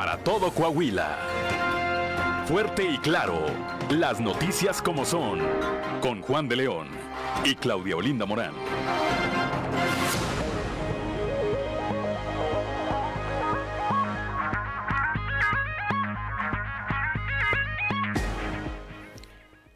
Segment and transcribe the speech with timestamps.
[0.00, 1.18] para todo Coahuila.
[2.46, 3.44] Fuerte y claro,
[3.90, 5.40] las noticias como son,
[6.00, 6.88] con Juan de León
[7.44, 8.54] y Claudia Olinda Morán.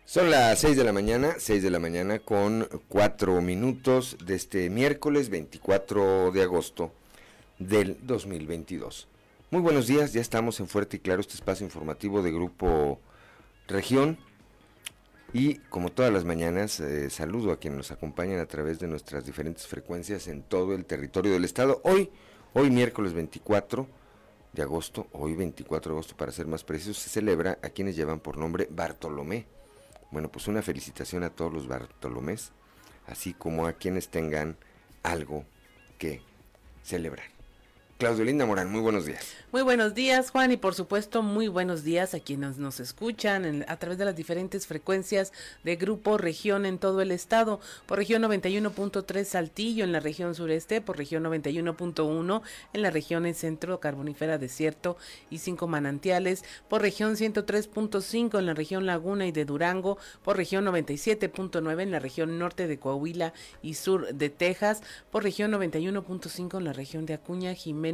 [0.07, 4.71] Son las 6 de la mañana, 6 de la mañana con 4 minutos de este
[4.71, 6.93] miércoles 24 de agosto
[7.59, 9.09] del 2022.
[9.51, 13.01] Muy buenos días, ya estamos en Fuerte y Claro, este espacio informativo de Grupo
[13.69, 14.19] Región.
[15.33, 19.25] Y como todas las mañanas, eh, saludo a quienes nos acompañan a través de nuestras
[19.27, 21.81] diferentes frecuencias en todo el territorio del estado.
[21.85, 22.11] Hoy,
[22.53, 23.87] hoy miércoles 24
[24.53, 28.21] de agosto, hoy 24 de agosto para ser más precisos, se celebra a quienes llevan
[28.21, 29.47] por nombre Bartolomé
[30.15, 32.53] bueno, pues una felicitación a todos los Bartolomés,
[33.09, 34.57] así como a quienes tengan
[35.03, 35.45] algo
[35.99, 36.23] que
[36.85, 37.34] celebrar.
[38.05, 39.35] Claudio Linda Morán, muy buenos días.
[39.51, 43.77] Muy buenos días, Juan, y por supuesto, muy buenos días a quienes nos escuchan a
[43.79, 47.61] través de las diferentes frecuencias de Grupo Región en todo el estado.
[47.87, 52.43] Por región 91.3 Saltillo en la región sureste, por región 91.1
[52.75, 54.99] en la región centro, carbonífera desierto
[55.31, 60.67] y cinco manantiales, por región 103.5 en la región Laguna y de Durango, por región
[60.67, 66.65] 97.9 en la región norte de Coahuila y sur de Texas, por región 91.5 en
[66.65, 67.94] la región de Acuña, Jiménez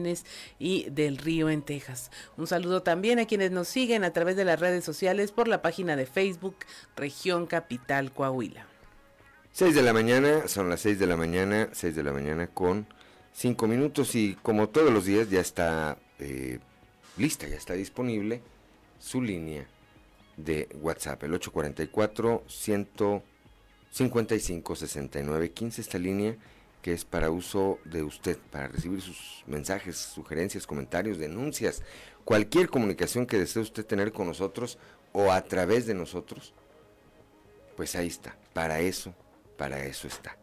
[0.59, 2.11] y del Río en Texas.
[2.37, 5.63] Un saludo también a quienes nos siguen a través de las redes sociales por la
[5.63, 6.57] página de Facebook
[6.97, 8.67] Región Capital Coahuila.
[9.53, 12.87] 6 de la mañana, son las 6 de la mañana, 6 de la mañana con
[13.33, 16.59] 5 minutos y como todos los días ya está eh,
[17.17, 18.43] lista, ya está disponible
[18.99, 19.67] su línea
[20.37, 26.37] de WhatsApp, el 844 155 69 15, esta línea
[26.83, 31.83] que es para uso de usted, para recibir sus mensajes, sugerencias, comentarios, denuncias,
[32.25, 34.79] cualquier comunicación que desee usted tener con nosotros
[35.13, 36.55] o a través de nosotros,
[37.77, 39.15] pues ahí está, para eso,
[39.57, 40.37] para eso está.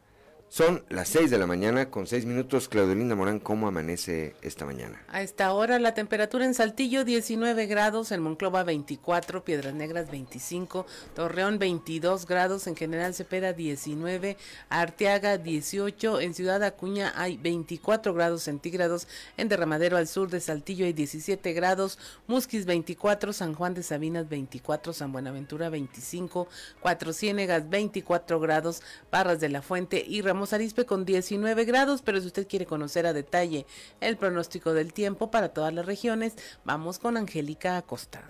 [0.50, 2.70] Son las 6 de la mañana con 6 minutos.
[2.70, 5.04] Claudelina Morán, ¿cómo amanece esta mañana?
[5.10, 10.86] A esta hora la temperatura en Saltillo 19 grados, en Monclova 24, Piedras Negras 25,
[11.16, 14.38] Torreón 22 grados, en General Cepeda 19,
[14.70, 20.86] Arteaga 18, en Ciudad Acuña hay 24 grados centígrados, en Derramadero al sur de Saltillo
[20.86, 26.48] hay 17 grados, Musquis 24, San Juan de Sabinas 24, San Buenaventura 25,
[26.80, 28.82] Cuatro Ciénegas 24 grados,
[29.12, 33.06] Barras de la Fuente y Ramón Arispe con 19 grados, pero si usted quiere conocer
[33.06, 33.66] a detalle
[34.00, 38.24] el pronóstico del tiempo para todas las regiones, vamos con Angélica Acosta.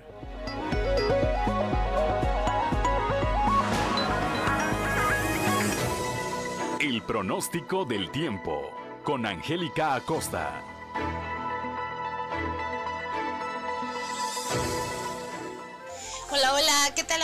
[6.79, 8.71] El pronóstico del tiempo
[9.03, 10.76] con Angélica Acosta.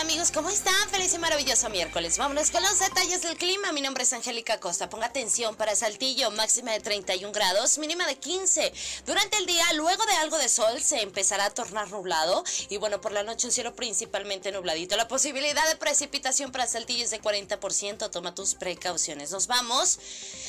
[0.03, 0.31] Amigos?
[0.31, 0.89] ¿Cómo están?
[0.89, 2.17] Feliz y maravilloso miércoles.
[2.17, 3.71] Vámonos con los detalles del clima.
[3.71, 4.89] Mi nombre es Angélica Costa.
[4.89, 8.73] Ponga atención para Saltillo, máxima de 31 grados, mínima de 15.
[9.05, 12.43] Durante el día, luego de algo de sol, se empezará a tornar nublado.
[12.67, 14.97] Y bueno, por la noche un cielo principalmente nubladito.
[14.97, 18.11] La posibilidad de precipitación para Saltillo es de 40%.
[18.11, 19.31] Toma tus precauciones.
[19.31, 19.99] Nos vamos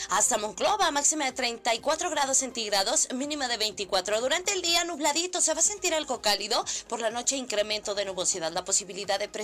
[0.09, 4.21] hasta Monclova, máxima de 34 grados centígrados, mínima de 24.
[4.21, 5.41] Durante el día, nubladito.
[5.41, 6.65] Se va a sentir algo cálido.
[6.89, 9.44] Por la noche, incremento de nubosidad la posibilidad de precipitación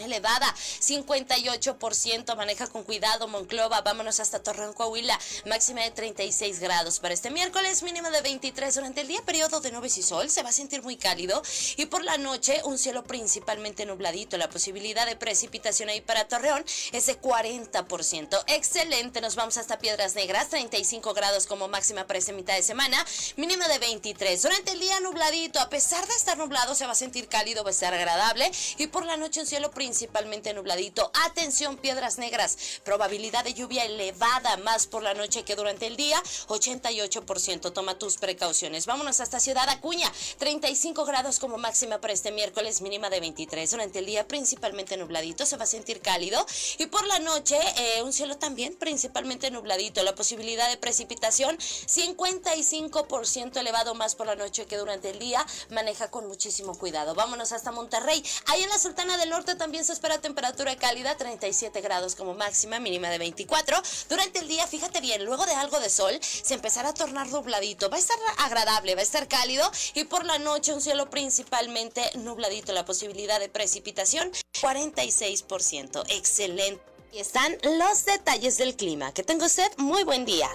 [0.00, 7.14] elevada, 58%, maneja con cuidado Monclova, vámonos hasta Torreón, Coahuila, máxima de 36 grados para
[7.14, 10.50] este miércoles, mínima de 23 durante el día, periodo de nubes y sol, se va
[10.50, 11.42] a sentir muy cálido.
[11.76, 16.64] Y por la noche un cielo principalmente nubladito, la posibilidad de precipitación ahí para Torreón
[16.92, 22.32] es de 40%, excelente, nos vamos hasta Piedras Negras, 35 grados como máxima para esta
[22.32, 23.04] mitad de semana,
[23.36, 26.96] mínima de 23, durante el día nubladito, a pesar de estar nublado se va a
[26.96, 31.10] sentir cálido, va a estar agradable, y por la noche un cielo principalmente nubladito.
[31.24, 36.22] Atención, piedras negras, probabilidad de lluvia elevada más por la noche que durante el día,
[36.48, 37.72] 88%.
[37.72, 38.86] Toma tus precauciones.
[38.86, 43.70] Vámonos hasta Ciudad Acuña, 35 grados como máxima para este miércoles, mínima de 23.
[43.70, 46.44] Durante el día principalmente nubladito, se va a sentir cálido
[46.78, 50.02] y por la noche eh, un cielo también principalmente nubladito.
[50.02, 55.44] La posibilidad de precipitación 55% elevado más por la noche que durante el día.
[55.70, 57.14] Maneja con muchísimo cuidado.
[57.14, 61.80] Vámonos hasta Monterrey, Ahí en la Sultana del Norte también se espera temperatura cálida, 37
[61.80, 63.80] grados como máxima, mínima de 24.
[64.08, 67.88] Durante el día, fíjate bien, luego de algo de sol, se empezará a tornar dobladito.
[67.88, 72.02] Va a estar agradable, va a estar cálido y por la noche un cielo principalmente
[72.16, 72.72] nubladito.
[72.72, 76.04] La posibilidad de precipitación, 46%.
[76.08, 76.82] Excelente.
[77.12, 79.12] Y están los detalles del clima.
[79.12, 80.48] Que tenga usted muy buen día.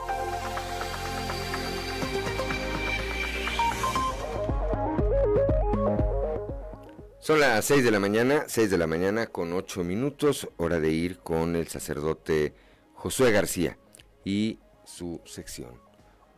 [7.28, 10.92] Son las 6 de la mañana, 6 de la mañana con 8 minutos, hora de
[10.92, 12.54] ir con el sacerdote
[12.94, 13.78] Josué García
[14.24, 15.78] y su sección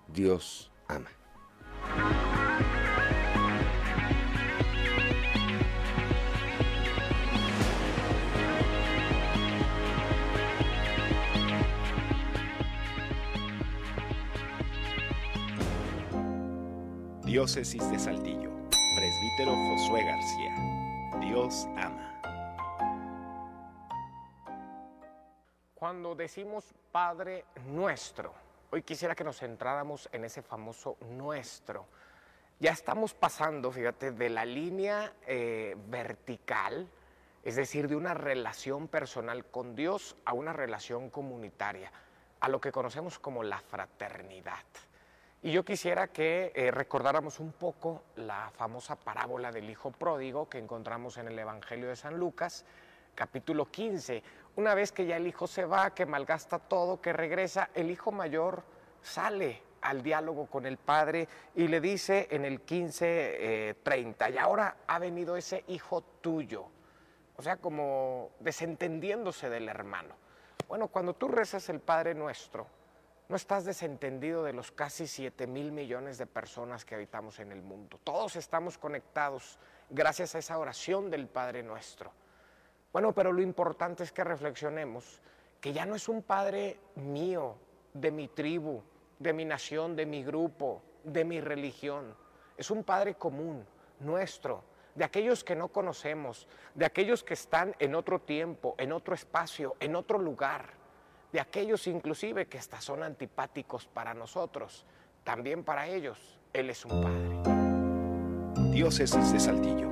[0.07, 1.11] Dios ama.
[17.27, 18.49] Diócesis de Saltillo.
[18.95, 20.78] Presbítero Josué García.
[21.19, 22.21] Dios ama.
[25.75, 28.33] Cuando decimos Padre nuestro,
[28.71, 31.87] hoy quisiera que nos centráramos en ese famoso nuestro.
[32.59, 36.89] Ya estamos pasando, fíjate, de la línea eh, vertical,
[37.43, 41.91] es decir, de una relación personal con Dios a una relación comunitaria,
[42.39, 44.65] a lo que conocemos como la fraternidad.
[45.41, 50.57] Y yo quisiera que eh, recordáramos un poco la famosa parábola del Hijo Pródigo que
[50.57, 52.65] encontramos en el Evangelio de San Lucas,
[53.15, 54.21] capítulo 15.
[54.57, 58.11] Una vez que ya el hijo se va, que malgasta todo, que regresa, el hijo
[58.11, 58.63] mayor
[59.01, 64.37] sale al diálogo con el padre y le dice en el 15, 30, eh, y
[64.37, 66.65] ahora ha venido ese hijo tuyo.
[67.37, 70.15] O sea, como desentendiéndose del hermano.
[70.67, 72.67] Bueno, cuando tú rezas el Padre Nuestro,
[73.29, 77.61] no estás desentendido de los casi 7 mil millones de personas que habitamos en el
[77.61, 77.99] mundo.
[78.03, 79.59] Todos estamos conectados
[79.91, 82.11] gracias a esa oración del Padre nuestro.
[82.91, 85.21] Bueno, pero lo importante es que reflexionemos
[85.61, 87.55] que ya no es un Padre mío,
[87.93, 88.81] de mi tribu,
[89.19, 92.15] de mi nación, de mi grupo, de mi religión.
[92.57, 93.63] Es un Padre común,
[93.99, 94.63] nuestro,
[94.95, 99.75] de aquellos que no conocemos, de aquellos que están en otro tiempo, en otro espacio,
[99.79, 100.78] en otro lugar
[101.31, 104.85] de aquellos inclusive que hasta son antipáticos para nosotros,
[105.23, 108.71] también para ellos Él es un Padre.
[108.71, 109.89] Diócesis de Saltillo.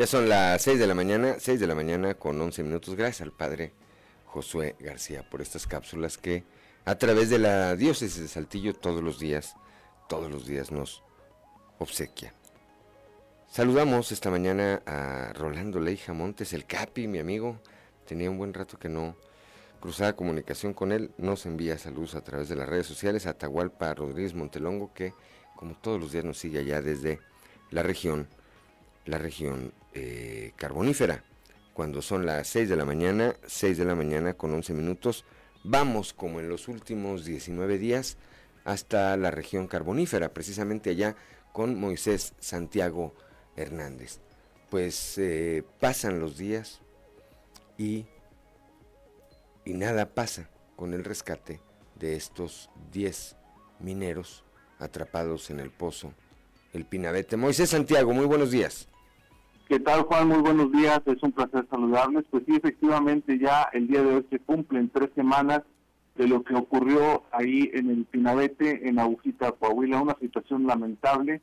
[0.00, 2.94] Ya son las 6 de la mañana, 6 de la mañana con 11 minutos.
[2.94, 3.74] Gracias al Padre
[4.24, 6.42] Josué García por estas cápsulas que
[6.84, 9.56] a través de la diócesis de Saltillo todos los días,
[10.08, 11.02] todos los días nos
[11.78, 12.34] obsequia.
[13.50, 17.58] Saludamos esta mañana a Rolando Leija Montes, el Capi, mi amigo.
[18.06, 19.16] Tenía un buen rato que no
[19.80, 21.10] cruzaba comunicación con él.
[21.18, 23.26] Nos envía saludos a través de las redes sociales.
[23.26, 25.14] A Atahualpa Rodríguez Montelongo, que
[25.56, 27.18] como todos los días nos sigue allá desde
[27.70, 28.28] la región,
[29.04, 31.24] la región eh, carbonífera.
[31.74, 35.24] Cuando son las 6 de la mañana, 6 de la mañana con 11 minutos.
[35.62, 38.16] Vamos, como en los últimos 19 días,
[38.64, 41.16] hasta la región carbonífera, precisamente allá
[41.52, 43.14] con Moisés Santiago
[43.56, 44.20] Hernández.
[44.70, 46.80] Pues eh, pasan los días
[47.76, 48.06] y,
[49.64, 51.60] y nada pasa con el rescate
[51.96, 53.36] de estos 10
[53.80, 54.44] mineros
[54.78, 56.14] atrapados en el pozo
[56.72, 57.36] El Pinabete.
[57.36, 58.89] Moisés Santiago, muy buenos días.
[59.70, 60.26] ¿Qué tal, Juan?
[60.26, 61.00] Muy buenos días.
[61.06, 62.24] Es un placer saludarles.
[62.28, 65.62] Pues sí, efectivamente, ya el día de hoy se cumplen tres semanas
[66.16, 70.02] de lo que ocurrió ahí en el Pinabete, en Agujita, Coahuila.
[70.02, 71.40] Una situación lamentable.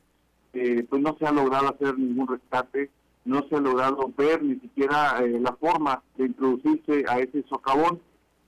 [0.52, 2.90] Eh, pues no se ha logrado hacer ningún rescate,
[3.24, 8.02] no se ha logrado ver ni siquiera eh, la forma de introducirse a ese socavón.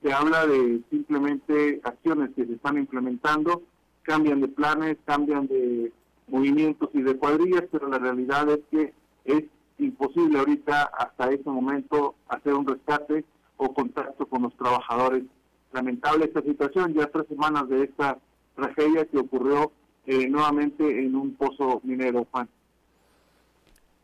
[0.04, 3.64] Se habla de simplemente acciones que se están implementando,
[4.02, 5.94] cambian de planes, cambian de
[6.28, 9.46] movimientos y de cuadrillas, pero la realidad es que es
[9.80, 13.24] imposible ahorita hasta ese momento hacer un rescate
[13.58, 15.24] o contacto con los trabajadores.
[15.72, 18.18] Lamentable esta situación, ya tres semanas de esta
[18.56, 19.72] tragedia que ocurrió
[20.06, 22.50] eh, nuevamente en un pozo minero, Juan.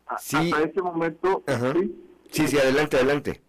[0.05, 1.43] Hasta ese momento,
[2.29, 2.47] ¿sí?
[2.47, 3.41] sí, adelante, adelante.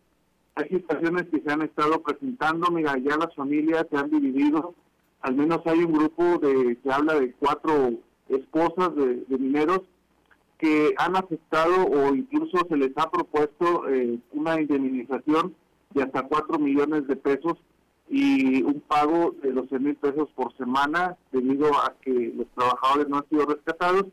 [0.55, 4.75] Hay situaciones que se han estado presentando, mira, ya las familias se han dividido,
[5.21, 7.93] al menos hay un grupo de, se habla de cuatro
[8.31, 9.83] esposas de mineros
[10.59, 15.55] que han aceptado o incluso se les ha propuesto eh, una indemnización
[15.93, 17.59] de hasta 4 millones de pesos
[18.09, 23.19] y un pago de 12 mil pesos por semana debido a que los trabajadores no
[23.19, 24.05] han sido rescatados.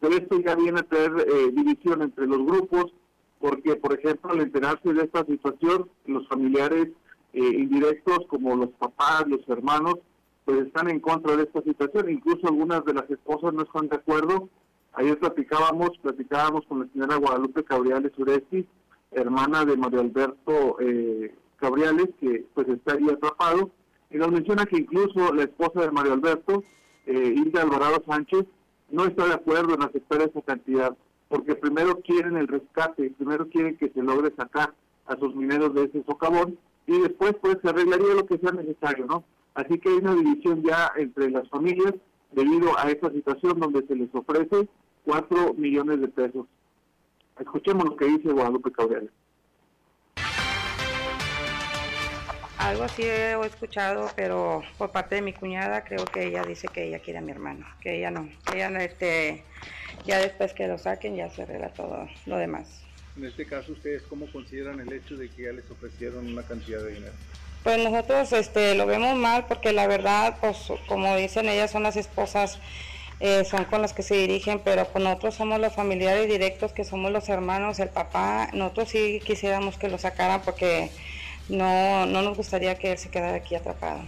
[0.00, 2.92] Pero esto ya viene a tener eh, división entre los grupos,
[3.38, 6.88] porque, por ejemplo, al enterarse de esta situación, los familiares
[7.32, 9.96] eh, indirectos, como los papás, los hermanos,
[10.44, 12.10] pues están en contra de esta situación.
[12.10, 14.48] Incluso algunas de las esposas no están de acuerdo
[14.94, 18.66] Ayer platicábamos, platicábamos con la señora Guadalupe Cabriales Uresti,
[19.10, 23.70] hermana de Mario Alberto eh, Cabriales, que pues está ahí atrapado,
[24.10, 26.62] y nos menciona que incluso la esposa de Mario Alberto,
[27.06, 28.44] eh, Hilda Alvarado Sánchez,
[28.90, 30.94] no está de acuerdo en aceptar esa cantidad,
[31.28, 34.74] porque primero quieren el rescate, primero quieren que se logre sacar
[35.06, 39.06] a sus mineros de ese socavón y después pues se arreglaría lo que sea necesario,
[39.06, 39.24] ¿no?
[39.54, 41.94] Así que hay una división ya entre las familias
[42.32, 44.68] debido a esta situación donde se les ofrece
[45.04, 46.46] 4 millones de pesos.
[47.38, 49.06] Escuchemos lo que dice Guadalupe Cabrera.
[52.58, 56.86] Algo así he escuchado, pero por parte de mi cuñada creo que ella dice que
[56.86, 59.42] ella quiere a mi hermano, que ella no, que ella no, este,
[60.06, 62.82] ya después que lo saquen ya se arregla todo lo demás.
[63.16, 66.82] En este caso, ¿ustedes cómo consideran el hecho de que ya les ofrecieron una cantidad
[66.82, 67.12] de dinero?
[67.62, 71.96] Pues nosotros este, lo vemos mal porque la verdad, pues como dicen ellas, son las
[71.96, 72.58] esposas,
[73.20, 76.84] eh, son con las que se dirigen, pero con nosotros somos los familiares directos, que
[76.84, 78.48] somos los hermanos, el papá.
[78.52, 80.90] Nosotros sí quisiéramos que lo sacaran porque
[81.48, 84.00] no, no nos gustaría que él se quedara aquí atrapado.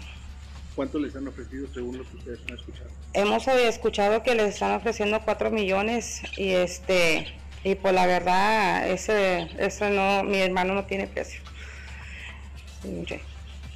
[0.75, 2.91] ¿Cuánto les han ofrecido según lo que ustedes han escuchado?
[3.13, 7.29] Hemos escuchado que les están ofreciendo 4 millones y este
[7.63, 11.41] y pues la verdad ese, ese no, mi hermano no tiene precio.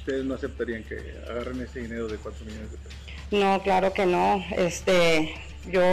[0.09, 0.97] ¿Ustedes no aceptarían que
[1.29, 2.99] agarren ese dinero de 4 millones de pesos?
[3.29, 4.43] No, claro que no.
[4.57, 5.35] Este,
[5.71, 5.83] yo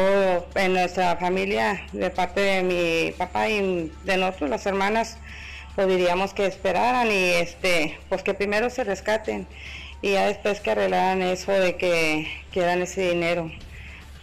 [0.54, 5.18] en nuestra familia, de parte de mi papá y de nosotros, las hermanas,
[5.74, 9.46] pues diríamos que esperaran y este, pues que primero se rescaten
[10.00, 13.52] y ya después que arreglaran eso de que quieran ese dinero.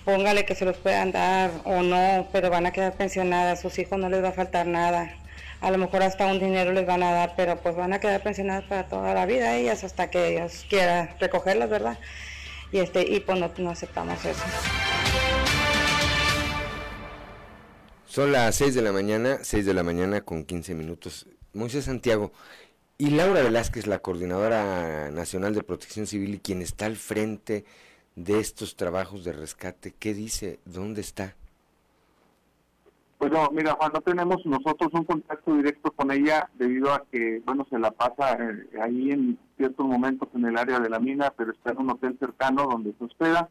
[0.06, 4.00] Póngale que se los puedan dar o no, pero van a quedar pensionadas, sus hijos
[4.00, 5.16] no les va a faltar nada
[5.64, 8.22] a lo mejor hasta un dinero les van a dar, pero pues van a quedar
[8.22, 11.98] pensionadas para toda la vida ellas hasta que ellos quieran recogerlas, ¿verdad?
[12.74, 14.44] Y este y pues no, aceptamos eso.
[18.06, 21.28] Son las 6 de la mañana, 6 de la mañana con 15 minutos.
[21.54, 22.34] Moisés Santiago
[22.98, 27.64] y Laura Velázquez, la coordinadora nacional de protección civil y quien está al frente
[28.18, 30.60] de estos trabajos de rescate, ¿qué dice?
[30.66, 31.38] ¿Dónde está?
[33.30, 37.66] Pues mira Juan, no tenemos nosotros un contacto directo con ella debido a que, bueno,
[37.70, 41.54] se la pasa eh, ahí en ciertos momentos en el área de la mina, pero
[41.54, 43.48] está en un hotel cercano donde se hospeda.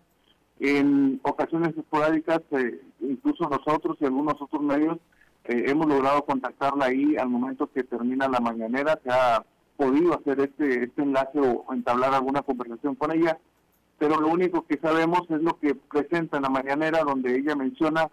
[0.60, 4.98] En ocasiones esporádicas, eh, incluso nosotros y algunos otros medios
[5.44, 9.42] eh, hemos logrado contactarla ahí al momento que termina la mañanera, se ha
[9.78, 13.38] podido hacer este, este enlace o entablar alguna conversación con ella,
[13.98, 18.10] pero lo único que sabemos es lo que presenta en la mañanera donde ella menciona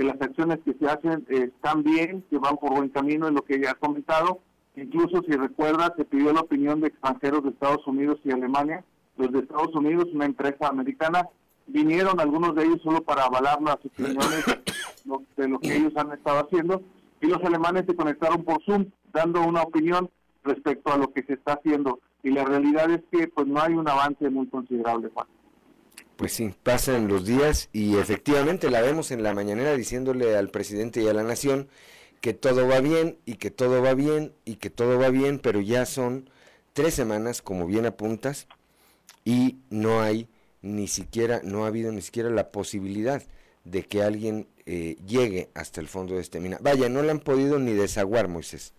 [0.00, 3.34] que las acciones que se hacen eh, están bien, que van por buen camino, en
[3.34, 4.40] lo que ella ha comentado.
[4.74, 8.82] Incluso, si recuerda, se pidió la opinión de extranjeros de Estados Unidos y Alemania.
[9.18, 11.28] Los de Estados Unidos, una empresa americana,
[11.66, 14.46] vinieron algunos de ellos solo para avalar las opiniones
[15.36, 16.80] de lo que ellos han estado haciendo.
[17.20, 20.08] Y los alemanes se conectaron por Zoom, dando una opinión
[20.44, 22.00] respecto a lo que se está haciendo.
[22.22, 25.26] Y la realidad es que pues no hay un avance muy considerable, Juan.
[26.20, 31.00] Pues sí, pasan los días y efectivamente la vemos en la mañanera diciéndole al presidente
[31.00, 31.70] y a la nación
[32.20, 35.62] que todo va bien y que todo va bien y que todo va bien, pero
[35.62, 36.28] ya son
[36.74, 38.48] tres semanas, como bien apuntas,
[39.24, 40.28] y no hay
[40.60, 43.22] ni siquiera, no ha habido ni siquiera la posibilidad
[43.64, 46.58] de que alguien eh, llegue hasta el fondo de este mina.
[46.60, 48.74] Vaya, no le han podido ni desaguar, Moisés.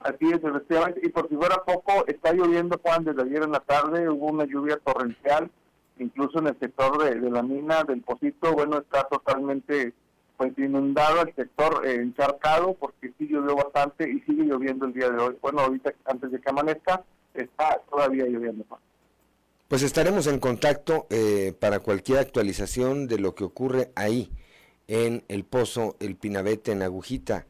[0.00, 3.60] Así es, efectivamente, y por si fuera poco, está lloviendo, Juan, desde ayer en la
[3.60, 5.50] tarde, hubo una lluvia torrencial,
[5.98, 9.92] incluso en el sector de, la mina del Pocito, bueno, está totalmente
[10.36, 15.08] pues inundado el sector eh, encharcado porque sí llovió bastante y sigue lloviendo el día
[15.08, 15.36] de hoy.
[15.40, 18.64] Bueno, ahorita antes de que amanezca está todavía lloviendo.
[19.68, 24.30] Pues estaremos en contacto eh, para cualquier actualización de lo que ocurre ahí
[24.88, 27.46] en el pozo El Pinabete en Agujita,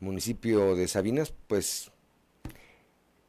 [0.00, 1.92] municipio de Sabinas, pues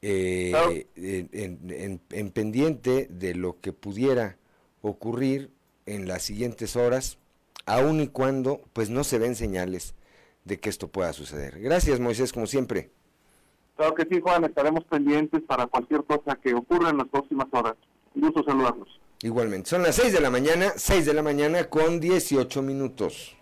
[0.02, 4.38] eh, en pendiente de lo que pudiera
[4.84, 5.50] ocurrir
[5.88, 7.18] en las siguientes horas,
[7.66, 9.96] aun y cuando pues no se ven señales
[10.46, 11.60] de que esto pueda suceder.
[11.60, 12.92] Gracias Moisés, como siempre.
[13.76, 17.76] Claro que sí, Juan, estaremos pendientes para cualquier cosa que ocurra en las próximas horas.
[18.14, 19.00] Un gusto saludarlos.
[19.24, 23.36] Igualmente, son las 6 de la mañana, 6 de la mañana con 18 minutos.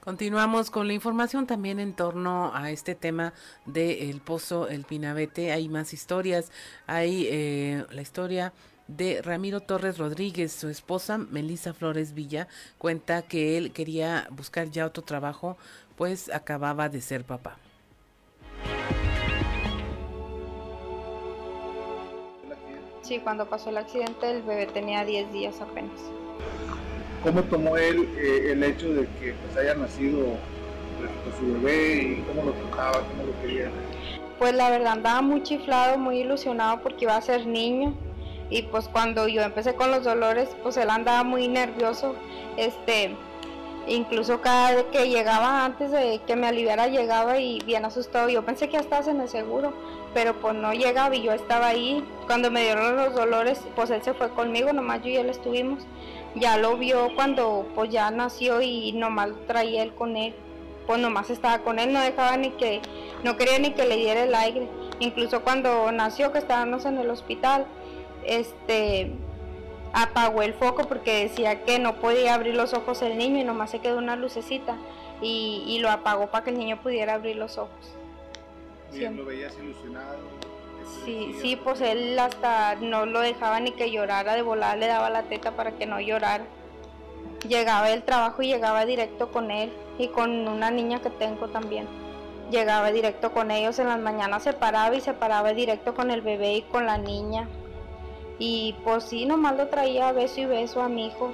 [0.00, 3.34] Continuamos con la información también en torno a este tema
[3.66, 5.52] del pozo El Pinabete.
[5.52, 6.50] Hay más historias,
[6.86, 8.52] hay eh, la historia
[8.88, 10.52] de Ramiro Torres Rodríguez.
[10.52, 15.56] Su esposa, Melisa Flores Villa, cuenta que él quería buscar ya otro trabajo,
[15.96, 17.56] pues acababa de ser papá.
[23.02, 26.00] Sí, cuando pasó el accidente el bebé tenía 10 días apenas.
[27.22, 30.36] ¿Cómo tomó él eh, el hecho de que pues, haya nacido
[30.98, 33.70] pues, su bebé y cómo lo trataba, cómo lo quería?
[34.40, 37.94] Pues la verdad andaba muy chiflado, muy ilusionado porque iba a ser niño
[38.50, 42.14] y pues cuando yo empecé con los dolores, pues él andaba muy nervioso,
[42.56, 43.16] este,
[43.88, 48.28] Incluso cada vez que llegaba antes de que me aliviara llegaba y bien asustado.
[48.28, 49.72] Yo pensé que ya estabas en el seguro,
[50.12, 52.04] pero pues no llegaba y yo estaba ahí.
[52.26, 55.86] Cuando me dieron los dolores, pues él se fue conmigo, nomás yo y él estuvimos.
[56.34, 60.34] Ya lo vio cuando pues ya nació y nomás traía él con él.
[60.88, 62.80] Pues nomás estaba con él, no dejaba ni que,
[63.22, 64.68] no quería ni que le diera el aire.
[64.98, 67.66] Incluso cuando nació, que estábamos en el hospital,
[68.26, 69.12] este,
[69.92, 73.70] apagó el foco porque decía que no podía abrir los ojos el niño y nomás
[73.70, 74.76] se quedó una lucecita
[75.22, 77.94] y, lo apagó para que el niño pudiera abrir los ojos.
[78.92, 80.18] Bien, ¿Lo veías ilusionado?
[81.04, 85.10] Sí, sí, pues él hasta no lo dejaba ni que llorara, de volar le daba
[85.10, 86.44] la teta para que no llorara.
[87.48, 91.86] Llegaba el trabajo y llegaba directo con él y con una niña que tengo también.
[92.50, 96.20] Llegaba directo con ellos en las mañanas, se paraba y se paraba directo con el
[96.20, 97.48] bebé y con la niña.
[98.38, 101.32] Y pues sí, nomás lo traía beso y beso a mi hijo.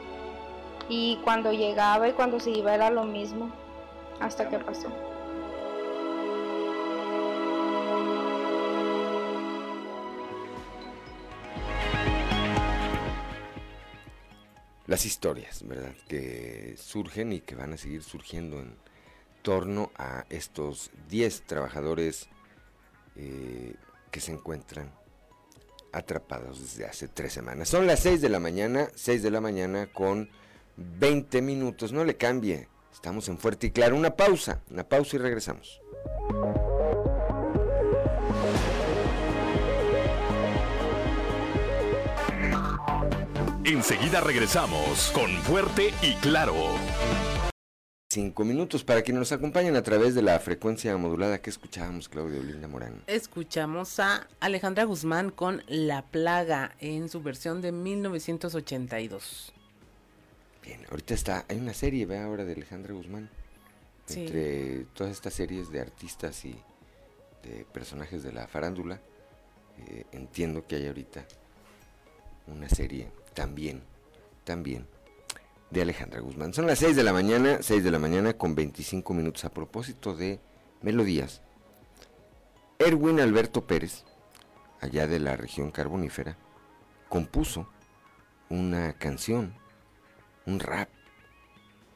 [0.88, 3.50] Y cuando llegaba y cuando se iba era lo mismo,
[4.20, 4.88] hasta que pasó.
[14.86, 15.94] Las historias, ¿verdad?
[16.08, 18.76] Que surgen y que van a seguir surgiendo en
[19.42, 22.28] torno a estos 10 trabajadores
[23.16, 23.74] eh,
[24.10, 24.92] que se encuentran
[25.92, 27.68] atrapados desde hace tres semanas.
[27.68, 30.30] Son las 6 de la mañana, 6 de la mañana con
[30.76, 31.92] 20 minutos.
[31.92, 32.68] No le cambie.
[32.92, 33.96] Estamos en Fuerte y Claro.
[33.96, 35.80] Una pausa, una pausa y regresamos.
[43.64, 46.54] Enseguida regresamos con Fuerte y Claro.
[48.12, 52.42] Cinco minutos para quienes nos acompañen a través de la frecuencia modulada que escuchábamos, Claudio
[52.42, 53.02] Linda Morán.
[53.06, 59.54] Escuchamos a Alejandra Guzmán con La Plaga en su versión de 1982.
[60.62, 63.30] Bien, ahorita está, hay una serie, ve ahora de Alejandra Guzmán.
[64.10, 66.54] Entre todas estas series de artistas y
[67.42, 69.00] de personajes de la farándula,
[69.88, 71.24] eh, entiendo que hay ahorita
[72.46, 73.80] una serie también,
[74.44, 74.86] también
[75.72, 76.52] de Alejandra Guzmán.
[76.52, 80.14] Son las 6 de la mañana, 6 de la mañana con 25 minutos a propósito
[80.14, 80.38] de
[80.82, 81.40] melodías.
[82.78, 84.04] Erwin Alberto Pérez,
[84.80, 86.36] allá de la región carbonífera,
[87.08, 87.68] compuso
[88.50, 89.54] una canción,
[90.44, 90.88] un rap,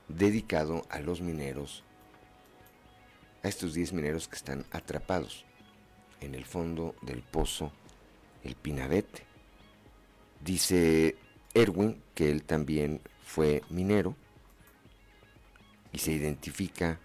[0.08, 1.84] dedicado a los mineros,
[3.42, 5.44] a estos 10 mineros que están atrapados
[6.20, 7.72] en el fondo del pozo
[8.42, 9.24] El Pinabete.
[10.40, 11.16] Dice
[11.52, 14.14] Erwin que él también fue minero
[15.92, 17.00] y se identifica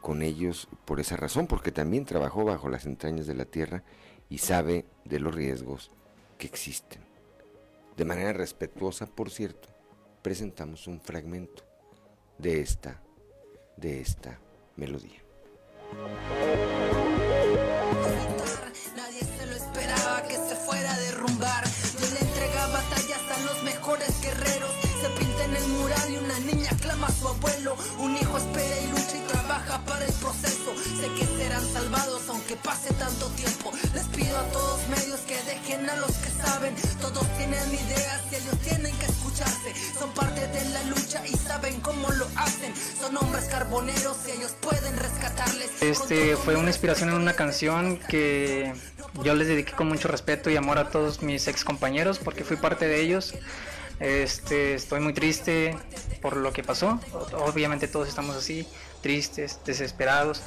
[0.00, 3.82] con ellos por esa razón, porque también trabajó bajo las entrañas de la tierra
[4.30, 5.90] y sabe de los riesgos
[6.38, 7.02] que existen.
[7.96, 9.68] De manera respetuosa, por cierto,
[10.22, 11.64] presentamos un fragmento
[12.38, 13.02] de esta,
[13.76, 14.38] de esta
[14.76, 15.20] melodía.
[45.80, 48.72] Este fue una inspiración en una canción que
[49.22, 52.56] yo les dediqué con mucho respeto y amor a todos mis ex compañeros porque fui
[52.56, 53.34] parte de ellos.
[54.00, 55.76] Este, estoy muy triste
[56.22, 57.00] por lo que pasó.
[57.32, 58.66] Obviamente todos estamos así,
[59.02, 60.42] tristes, desesperados,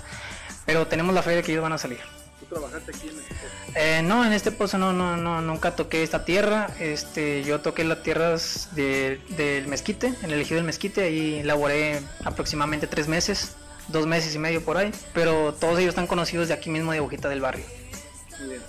[0.66, 2.00] pero tenemos la fe de que ellos van a salir.
[2.40, 3.78] ¿Tú trabajaste aquí en este pozo?
[3.78, 6.70] Eh, no, en este pozo no, no, no, nunca toqué esta tierra.
[6.80, 12.88] Este, yo toqué las tierras del mezquite, en el ejido del mezquite, ahí laboré aproximadamente
[12.88, 13.56] tres meses,
[13.90, 17.00] dos meses y medio por ahí, pero todos ellos están conocidos de aquí mismo de
[17.00, 17.66] Bojita del Barrio.
[18.40, 18.62] Muy bien.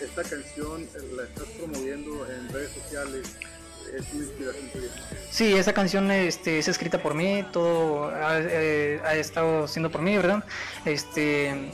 [0.00, 3.28] Esta canción la estás promoviendo en redes sociales
[3.96, 4.70] es inspiración
[5.30, 10.14] Sí, esa canción este, es escrita por mí, todo eh, ha, estado siendo por mí,
[10.14, 10.44] ¿verdad?
[10.84, 11.70] Este,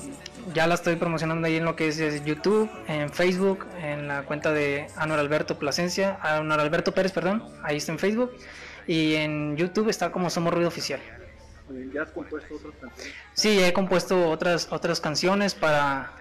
[0.55, 4.53] ya la estoy promocionando ahí en lo que es, YouTube, en Facebook, en la cuenta
[4.53, 8.33] de Anuar Alberto Plasencia, Anuar Alberto Pérez, perdón, ahí está en Facebook,
[8.87, 11.01] y en YouTube está como Somos Ruido Oficial.
[11.93, 13.15] ¿Ya has compuesto otras canciones?
[13.35, 16.13] Sí, he compuesto otras, otras canciones para,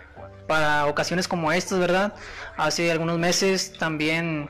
[0.47, 2.15] para ocasiones como estas, ¿verdad?
[2.57, 4.49] Hace algunos meses también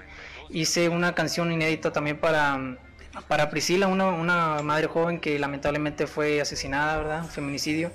[0.50, 2.78] hice una canción inédita también para,
[3.28, 7.24] para Priscila, una, una madre joven que lamentablemente fue asesinada, ¿verdad?
[7.24, 7.92] Un feminicidio.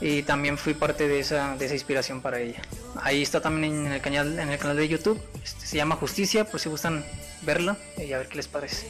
[0.00, 2.60] Y también fui parte de esa, de esa inspiración para ella.
[3.00, 5.20] Ahí está también en el canal, en el canal de YouTube.
[5.42, 7.04] Este, se llama Justicia, por si gustan
[7.42, 8.86] verla y a ver qué les parece.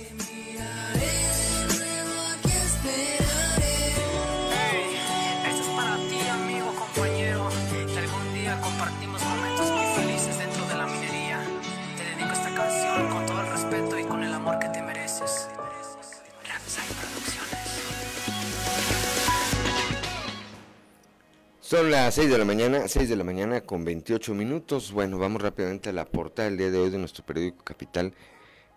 [21.64, 24.92] Son las 6 de la mañana, 6 de la mañana con 28 minutos.
[24.92, 28.12] Bueno, vamos rápidamente a la portada del día de hoy de nuestro periódico Capital,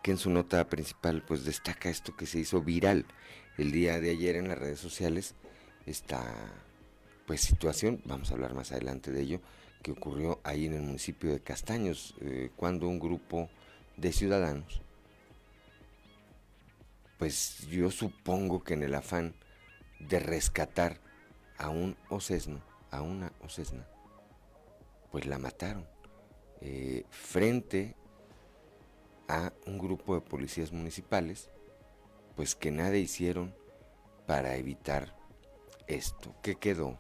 [0.02, 3.06] que en su nota principal pues destaca esto que se hizo viral
[3.58, 5.36] el día de ayer en las redes sociales,
[5.86, 6.24] esta
[7.26, 9.42] pues situación, vamos a hablar más adelante de ello,
[9.84, 13.50] que ocurrió ahí en el municipio de Castaños, eh, cuando un grupo
[13.98, 14.82] de ciudadanos,
[17.18, 19.36] pues yo supongo que en el afán
[20.00, 21.02] de rescatar
[21.58, 23.86] a un ocesno, a una ocesna,
[25.12, 25.86] pues la mataron
[26.62, 27.96] eh, frente
[29.28, 31.50] a un grupo de policías municipales,
[32.36, 33.54] pues que nada hicieron
[34.26, 35.16] para evitar
[35.88, 36.34] esto.
[36.42, 36.98] ¿Qué quedó?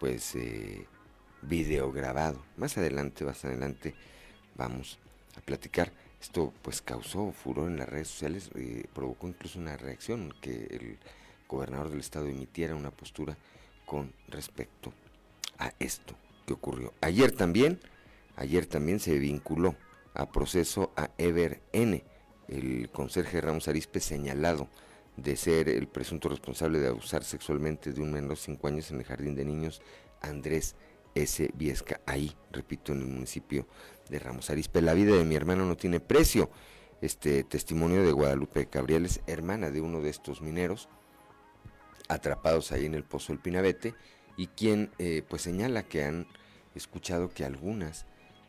[0.00, 0.86] Pues eh,
[1.42, 2.42] video grabado.
[2.56, 3.94] Más adelante, más adelante
[4.54, 4.98] vamos
[5.36, 5.92] a platicar.
[6.20, 10.98] Esto pues causó furor en las redes sociales, eh, provocó incluso una reacción que el
[11.48, 13.36] gobernador del estado emitiera una postura
[13.84, 14.92] con respecto
[15.62, 16.14] a esto
[16.46, 16.92] que ocurrió.
[17.00, 17.80] Ayer también,
[18.36, 19.76] ayer también se vinculó
[20.14, 22.04] a proceso a Ever N,
[22.48, 24.68] el conserje Ramos Arispe señalado
[25.16, 28.98] de ser el presunto responsable de abusar sexualmente de un menor de 5 años en
[28.98, 29.82] el jardín de niños
[30.20, 30.74] Andrés
[31.14, 31.50] S.
[31.54, 33.66] Viesca, ahí, repito, en el municipio
[34.08, 34.82] de Ramos Arispe.
[34.82, 36.50] La vida de mi hermano no tiene precio.
[37.00, 40.88] Este testimonio de Guadalupe Cabrieles, hermana de uno de estos mineros,
[42.08, 43.94] atrapados ahí en el Pozo del Pinabete,
[44.36, 46.26] y quien eh, pues señala que han
[46.74, 48.06] escuchado que algunas,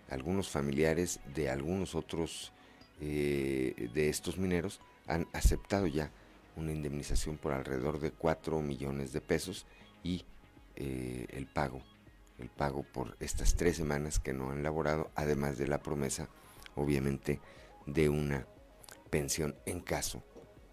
[0.09, 2.51] algunos familiares de algunos otros
[3.01, 6.11] eh, de estos mineros han aceptado ya
[6.55, 9.65] una indemnización por alrededor de 4 millones de pesos
[10.03, 10.25] y
[10.75, 11.81] eh, el pago,
[12.39, 16.29] el pago por estas tres semanas que no han laborado, además de la promesa,
[16.75, 17.39] obviamente,
[17.85, 18.47] de una
[19.09, 20.23] pensión en caso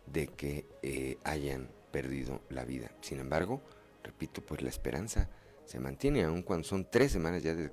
[0.06, 2.90] de que hayan perdido la vida.
[3.00, 3.62] Sin embargo,
[4.02, 5.28] repito, pues la esperanza
[5.64, 7.70] se mantiene, aun cuando son tres semanas ya de,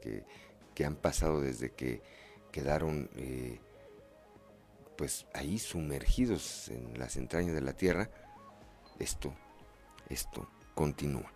[0.00, 0.24] que,
[0.74, 2.02] que, han pasado desde que
[2.50, 3.60] quedaron eh,
[4.96, 8.10] pues ahí sumergidos en las entrañas de la tierra,
[8.98, 9.32] esto,
[10.08, 11.32] esto continúa.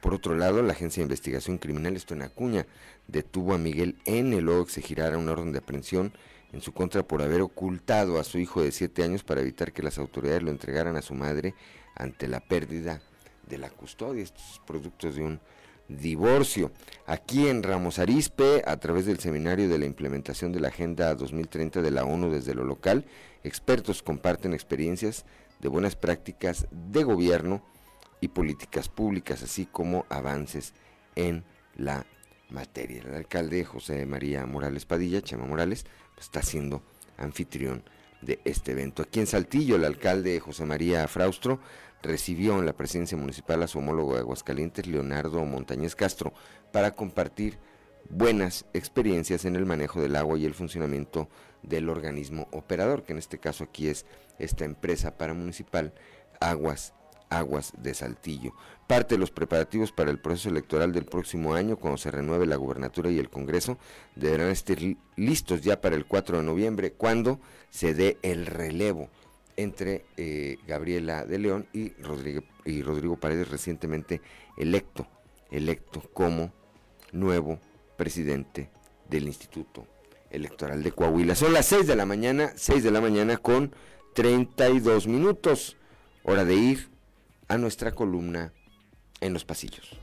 [0.00, 2.66] Por otro lado, la Agencia de Investigación Criminal, esto en Acuña,
[3.06, 4.40] detuvo a Miguel N.
[4.40, 6.12] Luego exigirá una orden de aprehensión
[6.52, 9.82] en su contra por haber ocultado a su hijo de siete años para evitar que
[9.82, 11.54] las autoridades lo entregaran a su madre
[11.94, 13.00] ante la pérdida
[13.46, 14.22] de la custodia.
[14.22, 15.40] Estos productos de un
[15.88, 16.70] divorcio.
[17.06, 21.82] Aquí en Ramos Arispe, a través del seminario de la implementación de la Agenda 2030
[21.82, 23.04] de la ONU desde lo local,
[23.44, 25.24] expertos comparten experiencias
[25.60, 27.62] de buenas prácticas de gobierno
[28.20, 30.74] y políticas públicas, así como avances
[31.16, 31.44] en
[31.76, 32.06] la
[32.50, 33.02] materia.
[33.02, 36.82] El alcalde José María Morales Padilla, Chema Morales, pues, está siendo
[37.16, 37.82] anfitrión
[38.20, 39.02] de este evento.
[39.02, 41.60] Aquí en Saltillo, el alcalde José María Fraustro
[42.02, 46.32] recibió en la presidencia municipal a su homólogo de Aguascalientes, Leonardo Montañez Castro,
[46.72, 47.58] para compartir
[48.10, 51.28] buenas experiencias en el manejo del agua y el funcionamiento
[51.62, 54.04] del organismo operador, que en este caso aquí es
[54.38, 55.94] esta empresa paramunicipal
[56.40, 56.94] Aguas
[57.32, 58.52] Aguas de Saltillo.
[58.86, 62.56] Parte de los preparativos para el proceso electoral del próximo año, cuando se renueve la
[62.56, 63.78] gubernatura y el Congreso,
[64.14, 64.76] deberán estar
[65.16, 69.08] listos ya para el 4 de noviembre, cuando se dé el relevo
[69.56, 74.20] entre eh, Gabriela de León y Rodrigo, y Rodrigo Paredes, recientemente
[74.56, 75.06] electo,
[75.50, 76.52] electo como
[77.12, 77.58] nuevo
[77.96, 78.70] presidente
[79.08, 79.86] del Instituto
[80.30, 81.34] Electoral de Coahuila.
[81.34, 83.74] Son las 6 de la mañana, 6 de la mañana con
[84.14, 85.76] 32 minutos.
[86.24, 86.88] Hora de ir
[87.48, 88.52] a nuestra columna
[89.20, 89.98] en los pasillos.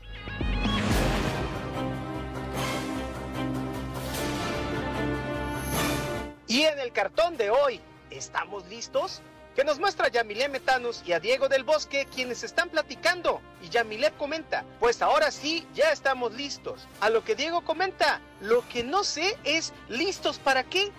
[6.46, 9.22] Y en el cartón de hoy, ¿estamos listos?
[9.54, 13.40] Que nos muestra Yamilé Metanos y a Diego del Bosque quienes están platicando.
[13.62, 16.86] Y Yamilé comenta, pues ahora sí, ya estamos listos.
[17.00, 20.92] A lo que Diego comenta, lo que no sé es, ¿listos para qué?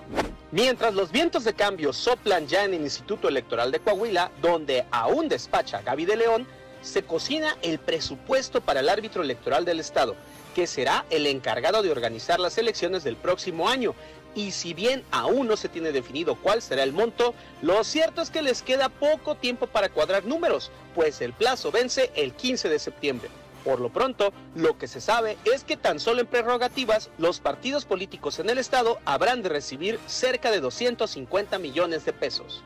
[0.52, 5.30] Mientras los vientos de cambio soplan ya en el Instituto Electoral de Coahuila, donde aún
[5.30, 6.48] despacha Gaby de León,
[6.82, 10.16] se cocina el presupuesto para el árbitro electoral del Estado,
[10.56, 13.96] que será el encargado de organizar las elecciones del próximo año
[14.36, 18.30] y si bien aún no se tiene definido cuál será el monto, lo cierto es
[18.30, 22.80] que les queda poco tiempo para cuadrar números, pues el plazo vence el 15 de
[22.80, 23.30] septiembre.
[23.64, 27.86] Por lo pronto, lo que se sabe es que tan solo en prerrogativas, los partidos
[27.86, 32.64] políticos en el estado habrán de recibir cerca de 250 millones de pesos.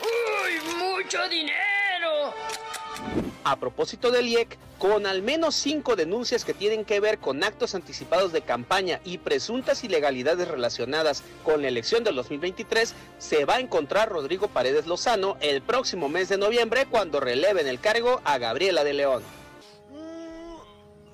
[0.00, 2.34] ¡Uy, mucho dinero!
[3.48, 7.76] A propósito del IEC, con al menos cinco denuncias que tienen que ver con actos
[7.76, 13.60] anticipados de campaña y presuntas ilegalidades relacionadas con la elección del 2023, se va a
[13.60, 18.82] encontrar Rodrigo Paredes Lozano el próximo mes de noviembre cuando releven el cargo a Gabriela
[18.82, 19.22] de León.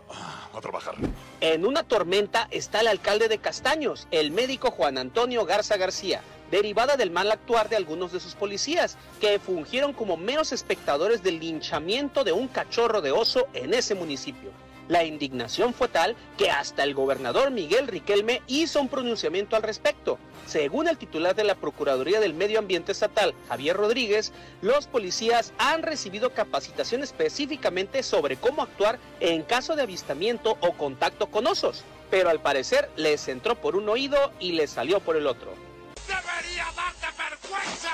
[0.09, 0.95] a trabajar.
[1.42, 6.99] En una tormenta está el alcalde de Castaños, el médico Juan Antonio Garza García, derivada
[6.99, 12.23] del mal actuar de algunos de sus policías, que fungieron como meros espectadores del linchamiento
[12.23, 14.51] de un cachorro de oso en ese municipio.
[14.88, 20.19] La indignación fue tal que hasta el gobernador Miguel Riquelme hizo un pronunciamiento al respecto.
[20.47, 25.83] Según el titular de la Procuraduría del Medio Ambiente Estatal, Javier Rodríguez, los policías han
[25.83, 32.29] recibido capacitación específicamente sobre cómo actuar en caso de avistamiento o contacto con osos, pero
[32.29, 35.72] al parecer les entró por un oído y les salió por el otro.
[36.07, 37.91] ¡Debería darte vergüenza!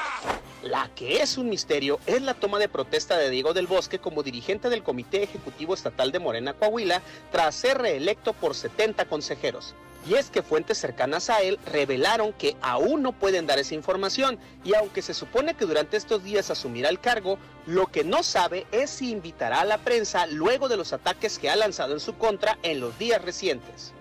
[0.62, 4.22] La que es un misterio es la toma de protesta de Diego del Bosque como
[4.22, 9.74] dirigente del Comité Ejecutivo Estatal de Morena Coahuila tras ser reelecto por 70 consejeros.
[10.08, 14.38] Y es que fuentes cercanas a él revelaron que aún no pueden dar esa información
[14.64, 18.66] y aunque se supone que durante estos días asumirá el cargo, lo que no sabe
[18.72, 22.16] es si invitará a la prensa luego de los ataques que ha lanzado en su
[22.16, 23.92] contra en los días recientes.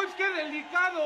[0.00, 1.00] ¡Uy, qué delicado!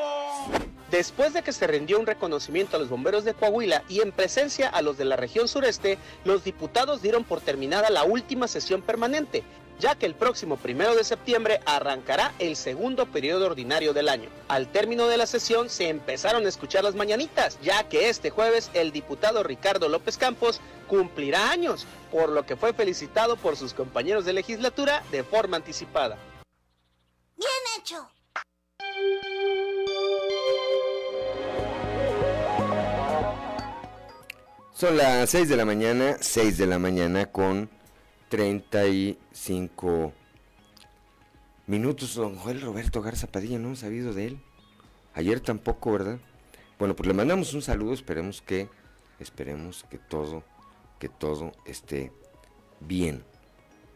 [0.91, 4.69] Después de que se rindió un reconocimiento a los bomberos de Coahuila y en presencia
[4.69, 9.43] a los de la región sureste, los diputados dieron por terminada la última sesión permanente,
[9.81, 14.29] ya que el próximo primero de septiembre arrancará el segundo periodo ordinario del año.
[14.47, 18.71] Al término de la sesión se empezaron a escuchar las mañanitas, ya que este jueves
[18.75, 24.25] el diputado Ricardo López Campos cumplirá años, por lo que fue felicitado por sus compañeros
[24.25, 26.17] de legislatura de forma anticipada.
[27.37, 28.14] Bien hecho.
[34.85, 37.71] Son las 6 de la mañana, 6 de la mañana con
[38.29, 40.13] 35
[41.67, 42.17] minutos.
[42.17, 44.41] Don Joel Roberto Garza Padilla, no hemos sabido de él.
[45.15, 46.19] Ayer tampoco, ¿verdad?
[46.79, 48.69] Bueno, pues le mandamos un saludo, esperemos que,
[49.21, 50.43] esperemos que todo,
[50.99, 52.11] que todo esté
[52.81, 53.25] bien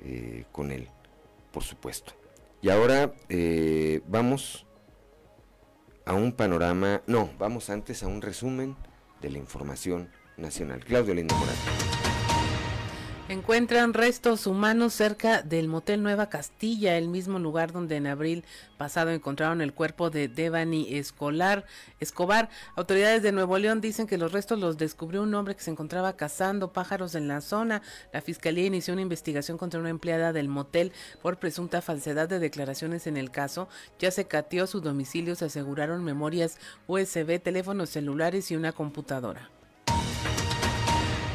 [0.01, 0.88] eh, con él,
[1.53, 2.14] por supuesto.
[2.62, 4.64] Y ahora eh, vamos
[6.09, 8.77] a un panorama, no, vamos antes a un resumen
[9.21, 10.83] de la información nacional.
[10.83, 12.08] Claudio Lindo Morales.
[13.29, 18.43] Encuentran restos humanos cerca del motel Nueva Castilla, el mismo lugar donde en abril
[18.79, 21.67] pasado encontraron el cuerpo de Devani Escolar,
[22.01, 22.49] Escobar.
[22.75, 26.17] Autoridades de Nuevo León dicen que los restos los descubrió un hombre que se encontraba
[26.17, 27.83] cazando pájaros en la zona.
[28.14, 33.07] La fiscalía inició una investigación contra una empleada del motel por presunta falsedad de declaraciones
[33.07, 33.69] en el caso.
[33.99, 39.51] Ya se cateó su domicilio, se aseguraron memorias USB, teléfonos celulares y una computadora.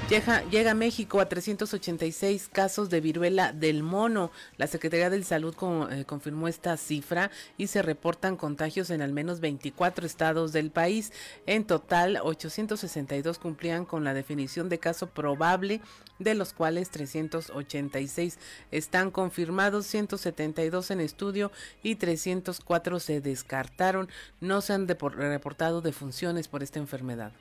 [0.10, 4.32] Llega, llega, a México a 386 casos de viruela del mono.
[4.58, 5.56] La Secretaría de Salud
[5.90, 11.14] eh, confirmó esta cifra y se reportan contagios en al menos 24 estados del país.
[11.46, 15.80] En total, 862 cumplían con la definición de caso probable,
[16.20, 18.40] de los cuales 386
[18.72, 24.10] están confirmados, 172 en estudio y 304 se descartaron.
[24.42, 27.32] No se han reportado defunciones por esta enfermedad.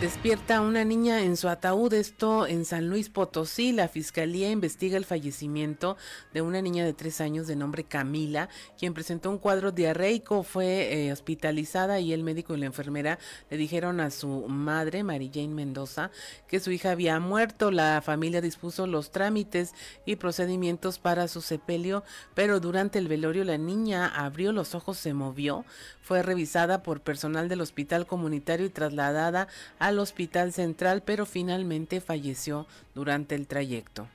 [0.00, 3.72] Despierta una niña en su ataúd, esto en San Luis Potosí.
[3.72, 5.96] La fiscalía investiga el fallecimiento
[6.34, 11.06] de una niña de tres años de nombre Camila, quien presentó un cuadro diarreico, fue
[11.06, 15.48] eh, hospitalizada y el médico y la enfermera le dijeron a su madre, Mary Jane
[15.48, 16.10] Mendoza,
[16.46, 17.70] que su hija había muerto.
[17.70, 19.72] La familia dispuso los trámites
[20.04, 22.04] y procedimientos para su sepelio,
[22.34, 25.64] pero durante el velorio la niña abrió los ojos, se movió,
[26.02, 29.48] fue revisada por personal del hospital comunitario y trasladada
[29.86, 34.08] al hospital central, pero finalmente falleció durante el trayecto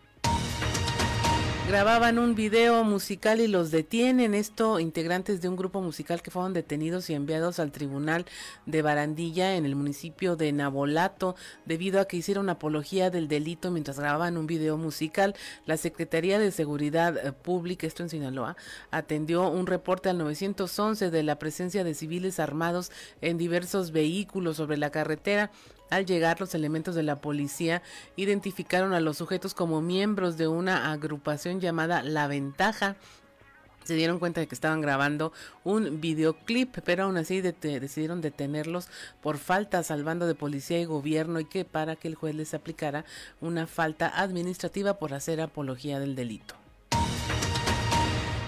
[1.71, 4.33] grababan un video musical y los detienen.
[4.33, 8.25] Esto integrantes de un grupo musical que fueron detenidos y enviados al tribunal
[8.65, 13.97] de Barandilla en el municipio de Nabolato debido a que hicieron apología del delito mientras
[13.97, 15.33] grababan un video musical.
[15.65, 18.57] La Secretaría de Seguridad eh, Pública, esto en Sinaloa,
[18.91, 24.75] atendió un reporte al 911 de la presencia de civiles armados en diversos vehículos sobre
[24.75, 25.51] la carretera.
[25.91, 27.83] Al llegar los elementos de la policía
[28.15, 32.95] identificaron a los sujetos como miembros de una agrupación llamada La Ventaja
[33.83, 38.87] se dieron cuenta de que estaban grabando un videoclip, pero aún así decidieron detenerlos
[39.21, 43.05] por falta salvando de policía y gobierno y que para que el juez les aplicara
[43.41, 46.55] una falta administrativa por hacer apología del delito.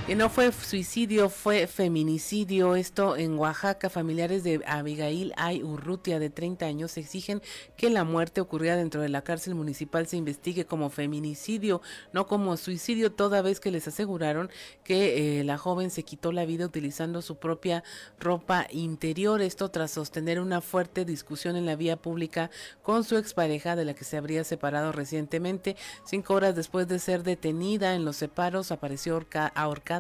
[0.06, 2.76] Y no fue suicidio, fue feminicidio.
[2.76, 7.42] Esto en Oaxaca, familiares de Abigail Ay Urrutia, de 30 años, exigen
[7.78, 12.58] que la muerte ocurrida dentro de la cárcel municipal se investigue como feminicidio, no como
[12.58, 14.50] suicidio, toda vez que les aseguraron
[14.84, 17.86] que eh, la joven se quitó la vida utilizando su propia
[18.20, 19.42] ropa interior.
[19.42, 23.94] Esto tras sostener una fuerte discusión en la vía pública con su expareja, de la
[23.94, 25.78] que se habría separado recientemente.
[26.04, 29.14] Cinco horas después de ser detenida en los separos, apareció
[29.56, 29.93] ahorcada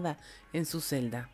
[0.54, 1.30] en su celda.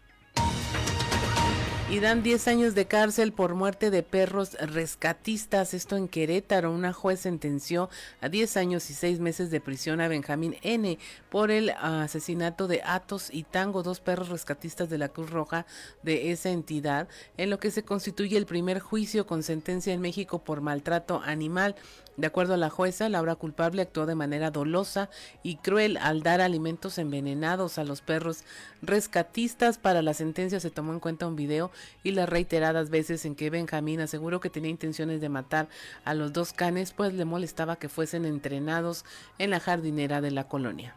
[1.91, 5.73] Y dan 10 años de cárcel por muerte de perros rescatistas.
[5.73, 6.71] Esto en Querétaro.
[6.71, 7.89] Una juez sentenció
[8.21, 10.99] a 10 años y 6 meses de prisión a Benjamín N.
[11.29, 15.65] por el asesinato de Atos y Tango, dos perros rescatistas de la Cruz Roja
[16.03, 20.43] de esa entidad, en lo que se constituye el primer juicio con sentencia en México
[20.43, 21.75] por maltrato animal.
[22.19, 25.09] De acuerdo a la jueza, la obra culpable actuó de manera dolosa
[25.41, 28.43] y cruel al dar alimentos envenenados a los perros
[28.81, 29.77] rescatistas.
[29.77, 31.71] Para la sentencia se tomó en cuenta un video
[32.03, 35.69] y las reiteradas veces en que Benjamín aseguró que tenía intenciones de matar
[36.03, 39.05] a los dos canes, pues le molestaba que fuesen entrenados
[39.37, 40.95] en la jardinera de la colonia.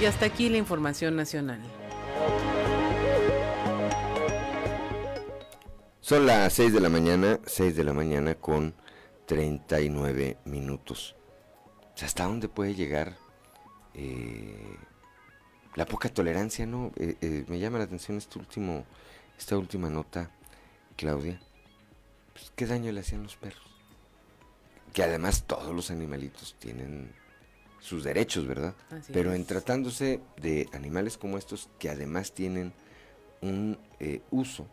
[0.00, 1.58] Y hasta aquí la información nacional.
[6.00, 8.76] Son las 6 de la mañana, 6 de la mañana con
[9.26, 11.16] 39 minutos.
[12.04, 13.16] ¿hasta dónde puede llegar
[13.94, 14.76] eh,
[15.74, 16.92] la poca tolerancia, no?
[16.96, 18.84] Eh, eh, me llama la atención este último,
[19.38, 20.30] esta última nota,
[20.96, 21.40] Claudia.
[22.32, 23.64] Pues, ¿Qué daño le hacían los perros?
[24.92, 27.12] Que además todos los animalitos tienen
[27.80, 28.74] sus derechos, ¿verdad?
[29.12, 32.72] Pero en tratándose de animales como estos, que además tienen
[33.42, 33.78] un
[34.30, 34.66] uso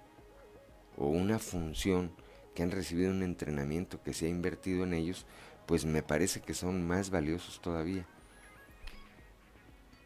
[0.97, 2.11] o una función
[2.53, 5.25] que han recibido un entrenamiento, que se ha invertido en ellos,
[5.65, 8.05] pues me parece que son más valiosos todavía.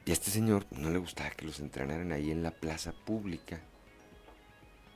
[0.05, 3.59] Y a este señor no le gustaba que los entrenaran ahí en la plaza pública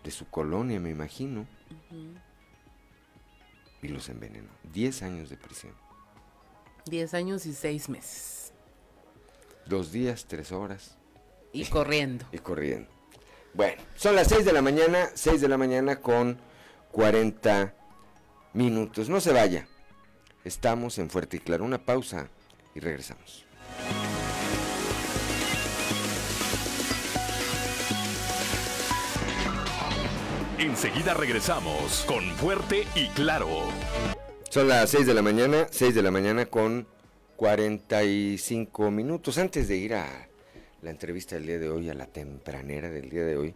[0.03, 1.45] de su colonia, me imagino.
[3.81, 4.49] Y los envenenó.
[4.71, 5.73] Diez años de prisión.
[6.85, 8.53] Diez años y seis meses.
[9.65, 10.97] Dos días, tres horas.
[11.51, 12.25] Y corriendo.
[12.31, 12.89] y corriendo.
[13.53, 16.39] Bueno, son las seis de la mañana, seis de la mañana con
[16.91, 17.73] 40
[18.53, 19.09] minutos.
[19.09, 19.67] No se vaya.
[20.43, 21.63] Estamos en Fuerte y Claro.
[21.65, 22.29] Una pausa
[22.75, 23.45] y regresamos.
[30.57, 33.47] Enseguida regresamos con Fuerte y Claro.
[34.49, 36.87] Son las 6 de la mañana, 6 de la mañana con
[37.37, 39.37] 45 minutos.
[39.37, 40.27] Antes de ir a
[40.81, 43.55] la entrevista del día de hoy, a la tempranera del día de hoy,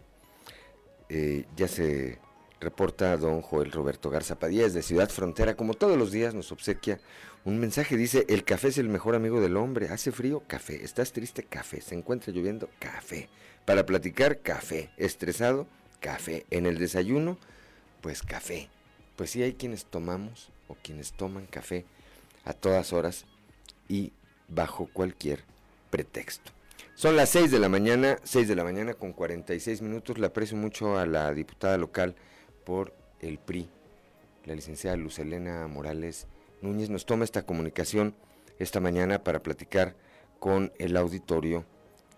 [1.08, 2.18] eh, ya se
[2.60, 7.00] reporta don Joel Roberto Garza de Ciudad Frontera, como todos los días nos obsequia
[7.44, 11.12] un mensaje, dice, el café es el mejor amigo del hombre, hace frío, café, estás
[11.12, 13.28] triste, café, se encuentra lloviendo, café,
[13.64, 15.66] para platicar, café, estresado,
[16.00, 17.38] café, en el desayuno,
[18.00, 18.68] pues café,
[19.14, 21.84] pues sí hay quienes tomamos o quienes toman café
[22.44, 23.26] a todas horas
[23.88, 24.12] y
[24.48, 25.44] bajo cualquier
[25.90, 26.52] pretexto.
[26.94, 30.18] Son las 6 de la mañana, 6 de la mañana con 46 minutos.
[30.18, 32.16] Le aprecio mucho a la diputada local
[32.66, 33.70] por el PRI.
[34.44, 36.26] La licenciada Luz Elena Morales
[36.60, 38.14] Núñez nos toma esta comunicación
[38.58, 39.94] esta mañana para platicar
[40.38, 41.64] con el auditorio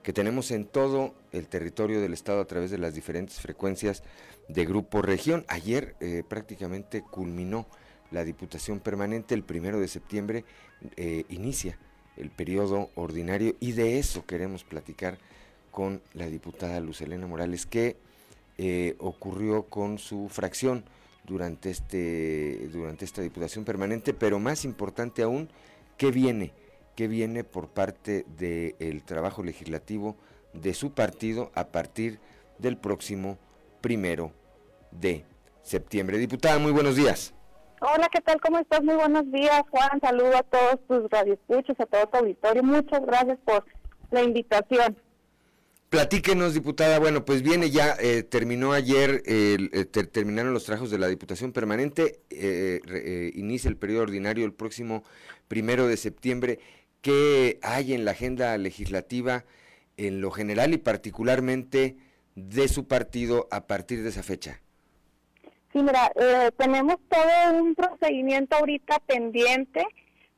[0.02, 4.02] que tenemos en todo el territorio del estado a través de las diferentes frecuencias
[4.48, 5.44] de Grupo Región.
[5.48, 7.66] Ayer eh, prácticamente culminó
[8.10, 10.44] la Diputación Permanente, el primero de septiembre
[10.96, 11.78] eh, inicia
[12.16, 15.18] el periodo ordinario y de eso queremos platicar
[15.70, 17.96] con la diputada Luz Elena Morales que
[18.58, 20.84] eh, ocurrió con su fracción
[21.24, 25.48] durante, este, durante esta Diputación Permanente, pero más importante aún,
[25.96, 26.52] ¿qué viene?
[26.96, 30.16] ¿Qué viene por parte del trabajo legislativo
[30.52, 32.18] de su partido a partir
[32.58, 33.38] del próximo
[33.80, 34.32] primero
[34.90, 35.24] de
[35.62, 36.18] septiembre?
[36.18, 37.32] Diputada, muy buenos días.
[37.80, 38.40] Hola, ¿qué tal?
[38.40, 38.82] ¿Cómo estás?
[38.82, 40.00] Muy buenos días, Juan.
[40.00, 42.64] Saludo a todos tus radioescuchos, a todo tu auditorio.
[42.64, 43.64] Muchas gracias por
[44.10, 44.96] la invitación.
[45.90, 46.98] Platíquenos, diputada.
[46.98, 52.20] Bueno, pues viene ya, eh, terminó ayer, eh, terminaron los trabajos de la Diputación Permanente,
[52.28, 55.02] eh, inicia el periodo ordinario el próximo
[55.48, 56.58] primero de septiembre.
[57.00, 59.46] ¿Qué hay en la agenda legislativa
[59.96, 61.96] en lo general y particularmente
[62.34, 64.60] de su partido a partir de esa fecha?
[65.72, 66.12] Sí, mira,
[66.58, 69.86] tenemos todo un procedimiento ahorita pendiente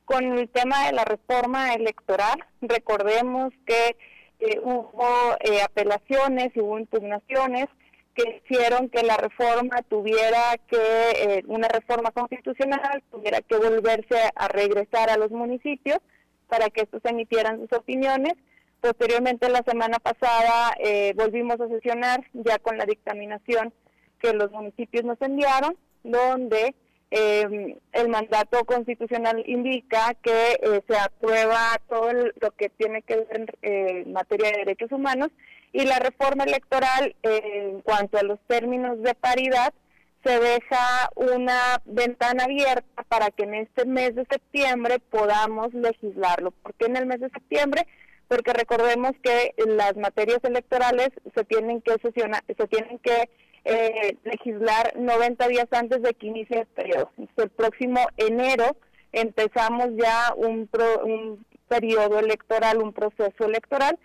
[0.05, 2.39] con el tema de la reforma electoral.
[2.61, 3.97] Recordemos que
[4.63, 7.67] hubo eh, apelaciones hubo impugnaciones
[8.13, 14.47] que hicieron que la reforma tuviera que, eh, una reforma constitucional tuviera que volverse a
[14.47, 15.99] regresar a los municipios
[16.47, 18.33] para que estos emitieran sus opiniones.
[18.81, 23.73] Posteriormente, la semana pasada eh, volvimos a sesionar ya con la dictaminación
[24.19, 26.75] que los municipios nos enviaron, donde
[27.11, 33.57] eh, el mandato constitucional indica que eh, se aprueba todo lo que tiene que ver
[33.61, 35.29] en materia de derechos humanos
[35.73, 39.73] y la reforma electoral en cuanto a los términos de paridad
[40.23, 46.51] se deja una ventana abierta para que en este mes de septiembre podamos legislarlo.
[46.51, 47.87] ¿Por qué en el mes de septiembre?
[48.27, 53.29] Porque recordemos que las materias electorales se tienen que sesionar, se tienen que
[53.65, 57.11] eh, legislar 90 días antes de que inicie el periodo.
[57.17, 58.75] el próximo enero
[59.11, 60.69] empezamos ya un,
[61.03, 63.97] un periodo electoral, un proceso electoral,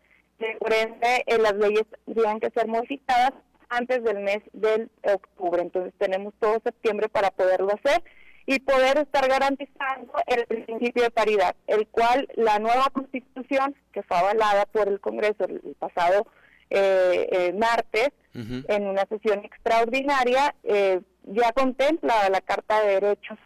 [0.59, 3.33] por ende eh, las leyes tienen que ser modificadas
[3.69, 5.63] antes del mes de octubre.
[5.63, 8.03] Entonces tenemos todo septiembre para poderlo hacer
[8.47, 14.17] y poder estar garantizando el principio de paridad, el cual la nueva constitución, que fue
[14.17, 16.27] avalada por el Congreso el pasado
[16.71, 18.11] eh, eh, martes,
[18.69, 23.39] en una sesión extraordinaria, eh, ya contempla la Carta de Derechos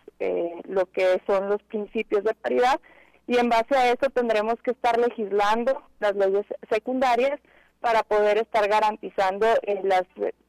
[0.69, 2.79] lo que son los principios de paridad
[3.27, 7.41] y en base a eso tendremos que estar legislando las leyes secundarias
[7.81, 10.03] para poder estar garantizando eh, las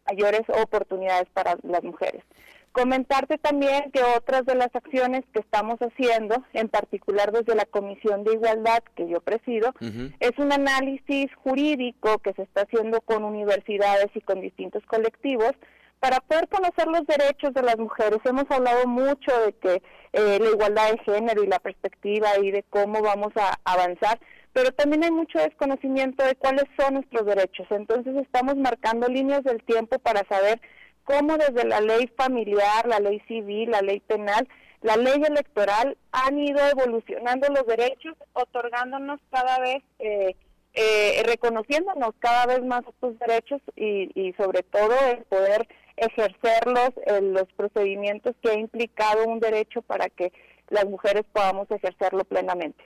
[0.07, 2.23] mayores oportunidades para las mujeres.
[2.71, 8.23] Comentarte también que otras de las acciones que estamos haciendo, en particular desde la Comisión
[8.23, 9.73] de Igualdad que yo presido,
[10.19, 15.51] es un análisis jurídico que se está haciendo con universidades y con distintos colectivos
[15.99, 18.19] para poder conocer los derechos de las mujeres.
[18.23, 22.63] Hemos hablado mucho de que eh, la igualdad de género y la perspectiva y de
[22.63, 24.19] cómo vamos a avanzar,
[24.53, 27.67] pero también hay mucho desconocimiento de cuáles son nuestros derechos.
[27.69, 30.59] Entonces estamos marcando líneas del tiempo para saber
[31.03, 34.47] cómo desde la ley familiar, la ley civil, la ley penal,
[34.81, 40.35] la ley electoral han ido evolucionando los derechos, otorgándonos cada vez, eh,
[40.73, 47.33] eh, reconociéndonos cada vez más estos derechos y, y sobre todo el poder ejercerlos en
[47.33, 50.31] los procedimientos que ha implicado un derecho para que
[50.69, 52.83] las mujeres podamos ejercerlo plenamente.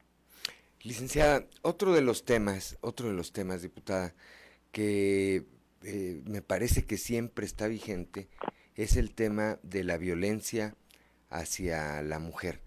[0.84, 4.13] Licenciada, otro de los temas, otro de los temas, diputada,
[4.72, 5.43] que
[5.86, 8.28] eh, me parece que siempre está vigente
[8.76, 10.76] es el tema de la violencia
[11.30, 12.62] hacia la mujer.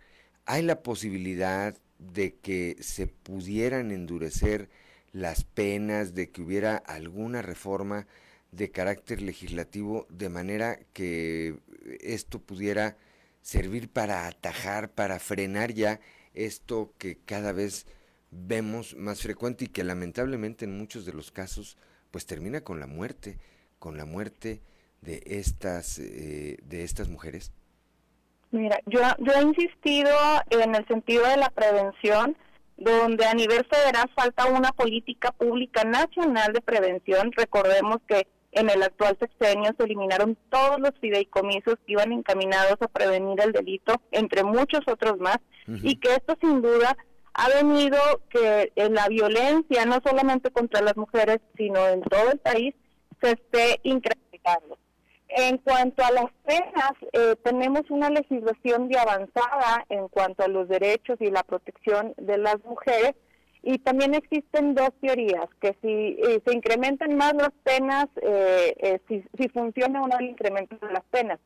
[0.47, 4.69] ¿Hay la posibilidad de que se pudieran endurecer
[5.13, 8.07] las penas, de que hubiera alguna reforma
[8.53, 11.59] de carácter legislativo de manera que
[12.01, 12.97] esto pudiera
[13.43, 16.01] servir para atajar, para frenar ya
[16.35, 17.87] esto que cada vez
[18.31, 21.77] vemos más frecuente y que lamentablemente en muchos de los casos
[22.11, 23.39] pues termina con la muerte,
[23.79, 24.61] con la muerte
[25.03, 27.53] de estas, eh, de estas mujeres?
[28.51, 30.11] Mira, yo, yo he insistido
[30.51, 32.37] en el sentido de la prevención,
[32.77, 37.33] donde a nivel federal falta una política pública nacional de prevención.
[37.33, 42.89] Recordemos que en el actual sexenio se eliminaron todos los fideicomisos que iban encaminados a
[42.89, 46.97] prevenir el delito, entre muchos otros más, y que esto sin duda
[47.39, 47.99] ha venido
[48.31, 52.75] que la violencia, no solamente contra las mujeres, sino en todo el país,
[53.23, 54.77] se esté incrementando.
[55.29, 60.69] En cuanto a las penas, eh, tenemos una legislación de avanzada en cuanto a los
[60.69, 63.15] derechos y la protección de las mujeres
[63.63, 69.23] y también existen dos teorías, que si eh, se incrementan más las penas, eh, si,
[69.39, 71.39] si funciona o no el incremento de las penas.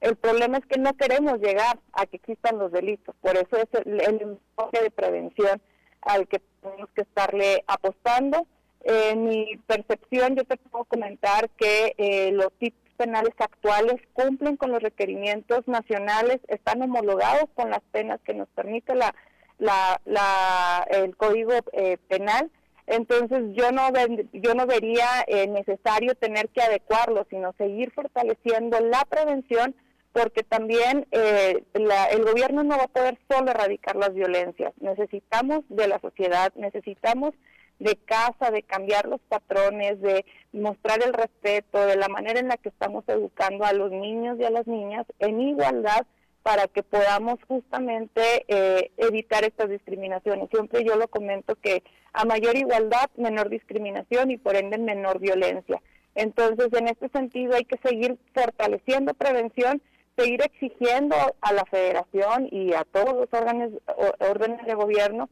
[0.00, 3.68] El problema es que no queremos llegar a que existan los delitos, por eso es
[3.84, 5.60] el, enfoque de prevención
[6.02, 8.46] al que tenemos que estarle apostando.
[8.82, 14.70] En mi percepción, yo te puedo comentar que eh, los tipos penales actuales cumplen con
[14.70, 19.14] los requerimientos nacionales, están homologados con las penas que nos permite la,
[19.58, 22.50] la, el Código eh, Penal.
[22.86, 23.90] Entonces yo no
[24.32, 29.74] yo no vería eh, necesario tener que adecuarlo, sino seguir fortaleciendo la prevención
[30.12, 34.72] porque también eh, el gobierno no va a poder solo erradicar las violencias.
[34.80, 37.34] Necesitamos de la sociedad, necesitamos
[37.78, 42.56] de casa, de cambiar los patrones, de mostrar el respeto, de la manera en la
[42.56, 46.06] que estamos educando a los niños y a las niñas en igualdad
[46.42, 50.48] para que podamos justamente eh, evitar estas discriminaciones.
[50.50, 51.82] Siempre yo lo comento que
[52.12, 55.80] a mayor igualdad, menor discriminación y por ende menor violencia.
[56.14, 59.82] Entonces, en este sentido hay que seguir fortaleciendo prevención,
[60.18, 63.72] seguir exigiendo a la federación y a todos los órganos,
[64.18, 65.28] órdenes de gobierno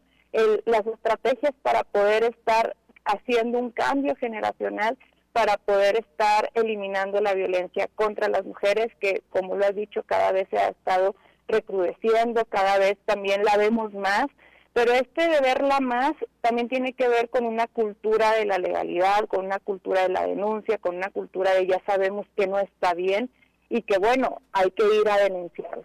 [0.64, 4.99] las estrategias para poder estar haciendo un cambio generacional
[5.32, 10.32] para poder estar eliminando la violencia contra las mujeres que, como lo has dicho, cada
[10.32, 11.14] vez se ha estado
[11.47, 14.26] recrudeciendo, cada vez también la vemos más.
[14.72, 19.26] Pero este de verla más también tiene que ver con una cultura de la legalidad,
[19.26, 22.95] con una cultura de la denuncia, con una cultura de ya sabemos que no está
[22.95, 23.30] bien
[23.69, 25.83] y que bueno, hay que ir a denunciar.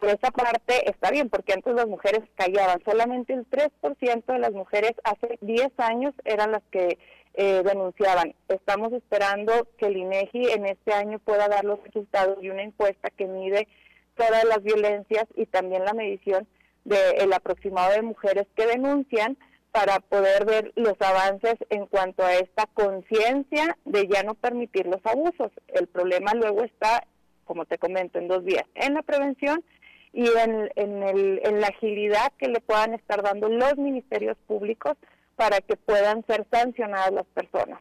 [0.00, 4.52] Por esa parte está bien, porque antes las mujeres callaban, solamente el 3% de las
[4.52, 6.98] mujeres hace 10 años eran las que
[7.34, 8.34] eh, denunciaban.
[8.48, 13.10] Estamos esperando que el INEGI en este año pueda dar los resultados de una encuesta
[13.10, 13.68] que mide
[14.16, 16.46] todas las violencias y también la medición
[16.84, 19.36] del aproximado de mujeres que denuncian
[19.70, 25.04] para poder ver los avances en cuanto a esta conciencia de ya no permitir los
[25.04, 25.52] abusos.
[25.68, 27.06] El problema luego está,
[27.48, 29.64] como te comento, en dos vías, en la prevención
[30.12, 34.96] y en, en, el, en la agilidad que le puedan estar dando los ministerios públicos
[35.34, 37.80] para que puedan ser sancionadas las personas.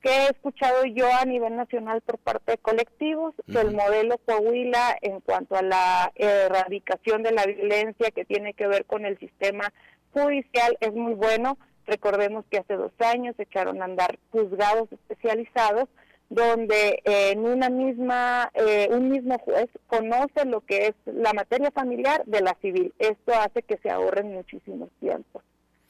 [0.00, 3.34] ¿Qué he escuchado yo a nivel nacional por parte de colectivos?
[3.46, 8.68] Que el modelo Coahuila en cuanto a la erradicación de la violencia que tiene que
[8.68, 9.72] ver con el sistema
[10.12, 11.58] judicial es muy bueno.
[11.86, 15.88] Recordemos que hace dos años echaron a andar juzgados especializados
[16.30, 21.70] donde eh, en una misma, eh, un mismo juez conoce lo que es la materia
[21.70, 22.92] familiar de la civil.
[22.98, 25.42] Esto hace que se ahorren muchísimos tiempos.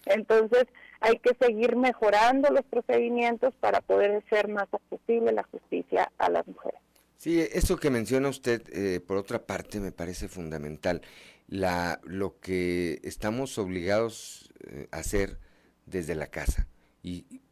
[0.06, 0.64] Entonces,
[1.00, 6.46] hay que seguir mejorando los procedimientos para poder hacer más accesible la justicia a las
[6.46, 6.80] mujeres.
[7.16, 11.02] Sí, eso que menciona usted, eh, por otra parte, me parece fundamental.
[11.48, 14.52] La, lo que estamos obligados
[14.92, 15.38] a hacer
[15.86, 16.68] desde la casa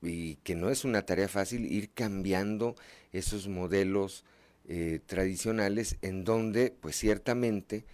[0.02, 2.76] y, que no es una tarea fácil ir cambiando
[3.12, 4.24] esos modelos
[4.68, 7.84] eh, tradicionales en donde, pues ciertamente,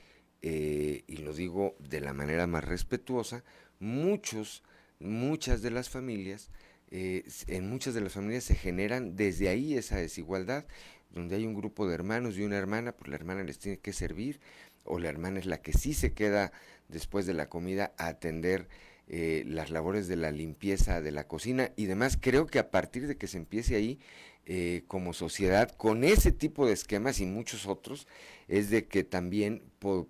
[0.42, 3.44] eh, y lo digo de la manera más respetuosa,
[3.78, 4.62] muchos,
[4.98, 6.50] muchas de las familias,
[6.90, 10.66] eh, en muchas de las familias se generan desde ahí esa desigualdad,
[11.10, 13.92] donde hay un grupo de hermanos y una hermana, pues la hermana les tiene que
[13.92, 14.40] servir,
[14.84, 16.52] o la hermana es la que sí se queda
[16.88, 18.68] después de la comida a atender
[19.08, 22.16] eh, las labores de la limpieza de la cocina y demás.
[22.20, 23.98] Creo que a partir de que se empiece ahí,
[24.46, 28.06] eh, como sociedad, con ese tipo de esquemas y muchos otros,
[28.48, 29.62] es de que también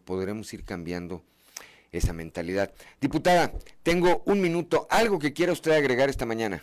[0.05, 1.23] podremos ir cambiando
[1.91, 2.73] esa mentalidad.
[3.01, 4.87] Diputada, tengo un minuto.
[4.91, 6.63] ¿Algo que quiera usted agregar esta mañana?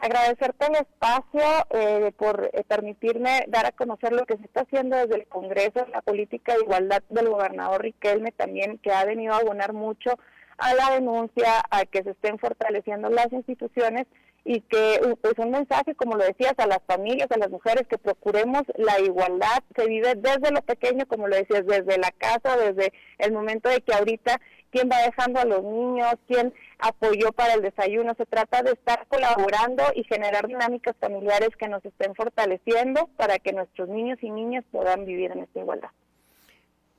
[0.00, 5.16] Agradecerte el espacio eh, por permitirme dar a conocer lo que se está haciendo desde
[5.16, 9.72] el Congreso, la política de igualdad del gobernador Riquelme también, que ha venido a abonar
[9.72, 10.18] mucho
[10.58, 14.06] a la denuncia, a que se estén fortaleciendo las instituciones
[14.44, 17.98] y que pues un mensaje, como lo decías, a las familias, a las mujeres, que
[17.98, 22.92] procuremos la igualdad que vive desde lo pequeño, como lo decías, desde la casa, desde
[23.18, 24.40] el momento de que ahorita
[24.70, 28.14] quién va dejando a los niños, quién apoyó para el desayuno.
[28.16, 33.52] Se trata de estar colaborando y generar dinámicas familiares que nos estén fortaleciendo para que
[33.52, 35.90] nuestros niños y niñas puedan vivir en esta igualdad.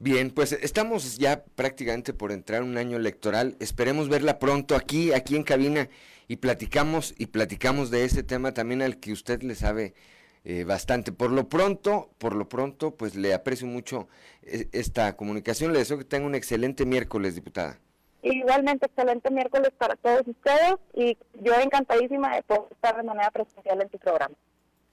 [0.01, 3.57] Bien, pues estamos ya prácticamente por entrar un año electoral.
[3.59, 5.89] Esperemos verla pronto aquí, aquí en cabina
[6.29, 9.93] y platicamos y platicamos de ese tema también al que usted le sabe
[10.45, 11.11] eh, bastante.
[11.11, 14.07] Por lo pronto, por lo pronto, pues le aprecio mucho
[14.43, 15.73] eh, esta comunicación.
[15.73, 17.77] Le deseo que tenga un excelente miércoles, diputada.
[18.21, 23.81] Igualmente, excelente miércoles para todos ustedes y yo encantadísima de poder estar de manera presencial
[23.81, 24.35] en tu programa.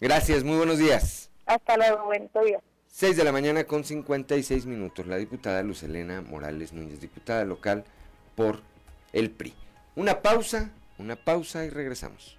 [0.01, 1.31] Gracias, muy buenos días.
[1.47, 2.61] Hasta luego, buen día.
[2.99, 5.07] 6 de la mañana con 56 minutos.
[5.07, 7.85] La diputada Lucelena Morales Núñez, diputada local
[8.35, 8.61] por
[9.13, 9.53] el PRI.
[9.97, 12.39] Una pausa, una pausa y regresamos.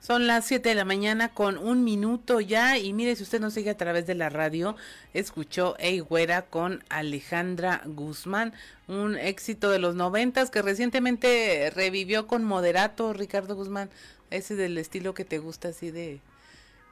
[0.00, 3.52] Son las 7 de la mañana con un minuto ya y mire si usted nos
[3.52, 4.74] sigue a través de la radio,
[5.12, 8.54] escuchó Ey Güera con Alejandra Guzmán,
[8.88, 13.90] un éxito de los noventas que recientemente revivió con Moderato, Ricardo Guzmán,
[14.30, 16.22] ese del estilo que te gusta así de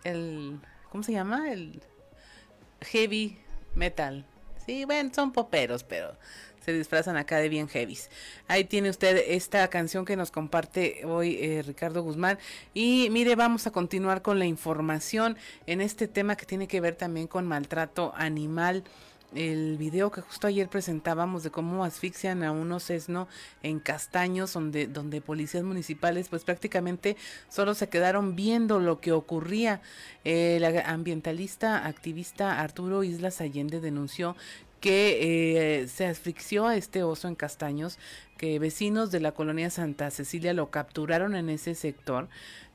[0.05, 1.51] el ¿cómo se llama?
[1.51, 1.81] el
[2.83, 3.39] heavy
[3.75, 4.27] metal.
[4.67, 6.15] Sí, bueno, son poperos, pero
[6.73, 8.11] se disfrazan acá de bien heavies.
[8.47, 12.39] Ahí tiene usted esta canción que nos comparte hoy eh, Ricardo Guzmán.
[12.75, 16.95] Y mire, vamos a continuar con la información en este tema que tiene que ver
[16.95, 18.85] también con maltrato animal
[19.35, 23.29] el video que justo ayer presentábamos de cómo asfixian a unos sesno
[23.63, 27.17] en Castaños, donde, donde policías municipales pues prácticamente
[27.51, 29.83] solo se quedaron viendo lo que ocurría.
[30.25, 34.35] El ambientalista activista Arturo Islas Allende denunció
[34.81, 37.99] que eh, se asfixió a este oso en Castaños,
[38.37, 42.29] que vecinos de la colonia Santa Cecilia lo capturaron en ese sector.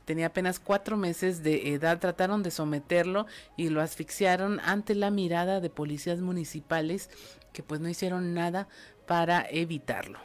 [0.06, 3.26] Tenía apenas cuatro meses de edad, trataron de someterlo
[3.56, 7.10] y lo asfixiaron ante la mirada de policías municipales
[7.54, 8.68] que pues no hicieron nada
[9.08, 10.20] para evitarlo.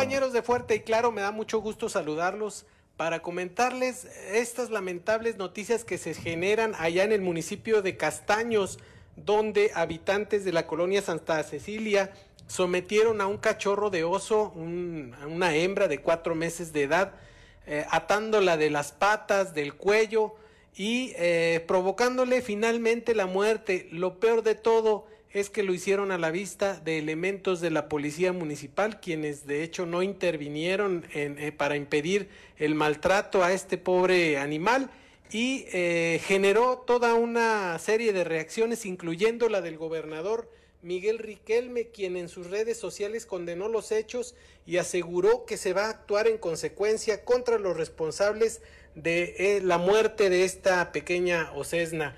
[0.00, 2.64] compañeros de Fuerte y Claro, me da mucho gusto saludarlos
[3.00, 8.78] para comentarles estas lamentables noticias que se generan allá en el municipio de Castaños,
[9.16, 12.12] donde habitantes de la colonia Santa Cecilia
[12.46, 17.14] sometieron a un cachorro de oso, una hembra de cuatro meses de edad,
[17.66, 20.34] eh, atándola de las patas, del cuello
[20.76, 23.88] y eh, provocándole finalmente la muerte.
[23.92, 27.88] Lo peor de todo es que lo hicieron a la vista de elementos de la
[27.88, 32.28] policía municipal, quienes de hecho no intervinieron eh, para impedir
[32.58, 34.90] el maltrato a este pobre animal
[35.32, 35.64] y
[36.24, 40.48] generó toda una serie de reacciones, incluyendo la del gobernador
[40.82, 44.34] Miguel Riquelme, quien en sus redes sociales condenó los hechos
[44.66, 48.62] y aseguró que se va a actuar en consecuencia contra los responsables
[48.94, 52.16] de eh, la muerte de esta pequeña Ocesna.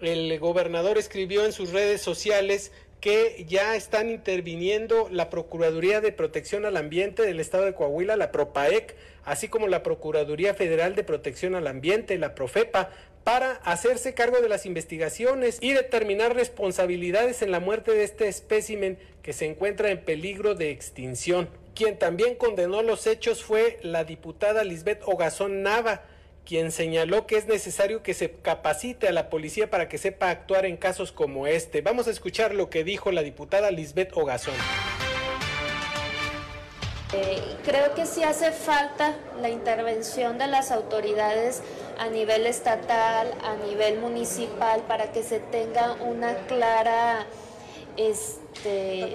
[0.00, 6.64] El gobernador escribió en sus redes sociales que ya están interviniendo la Procuraduría de Protección
[6.66, 8.94] al Ambiente del Estado de Coahuila, la PROPAEC,
[9.24, 12.90] así como la Procuraduría Federal de Protección al Ambiente, la PROFEPA,
[13.24, 18.98] para hacerse cargo de las investigaciones y determinar responsabilidades en la muerte de este espécimen
[19.22, 21.48] que se encuentra en peligro de extinción.
[21.74, 26.02] Quien también condenó los hechos fue la diputada Lisbeth Ogazón Nava,
[26.44, 30.66] quien señaló que es necesario que se capacite a la policía para que sepa actuar
[30.66, 31.80] en casos como este.
[31.80, 34.54] Vamos a escuchar lo que dijo la diputada Lisbeth Ogazón.
[37.12, 41.60] Eh, creo que sí hace falta la intervención de las autoridades
[41.98, 47.26] a nivel estatal, a nivel municipal, para que se tenga una clara
[47.96, 49.12] este,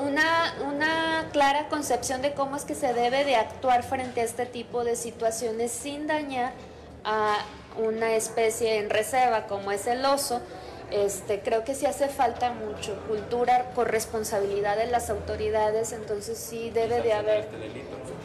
[0.00, 4.46] una, una clara concepción de cómo es que se debe de actuar frente a este
[4.46, 6.52] tipo de situaciones sin dañar
[7.04, 7.38] a
[7.76, 10.40] una especie en reserva como es el oso.
[10.90, 17.00] Este, creo que sí hace falta mucho cultura, corresponsabilidad de las autoridades, entonces sí debe
[17.00, 17.48] de haber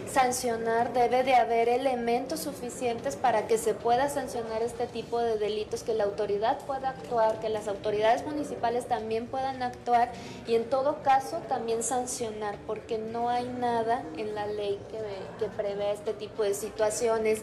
[0.10, 5.84] sancionar, debe de haber elementos suficientes para que se pueda sancionar este tipo de delitos,
[5.84, 10.12] que la autoridad pueda actuar, que las autoridades municipales también puedan actuar
[10.48, 15.00] y en todo caso también sancionar, porque no hay nada en la ley que,
[15.46, 17.42] que prevé este tipo de situaciones.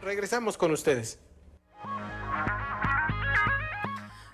[0.00, 1.18] Regresamos con ustedes.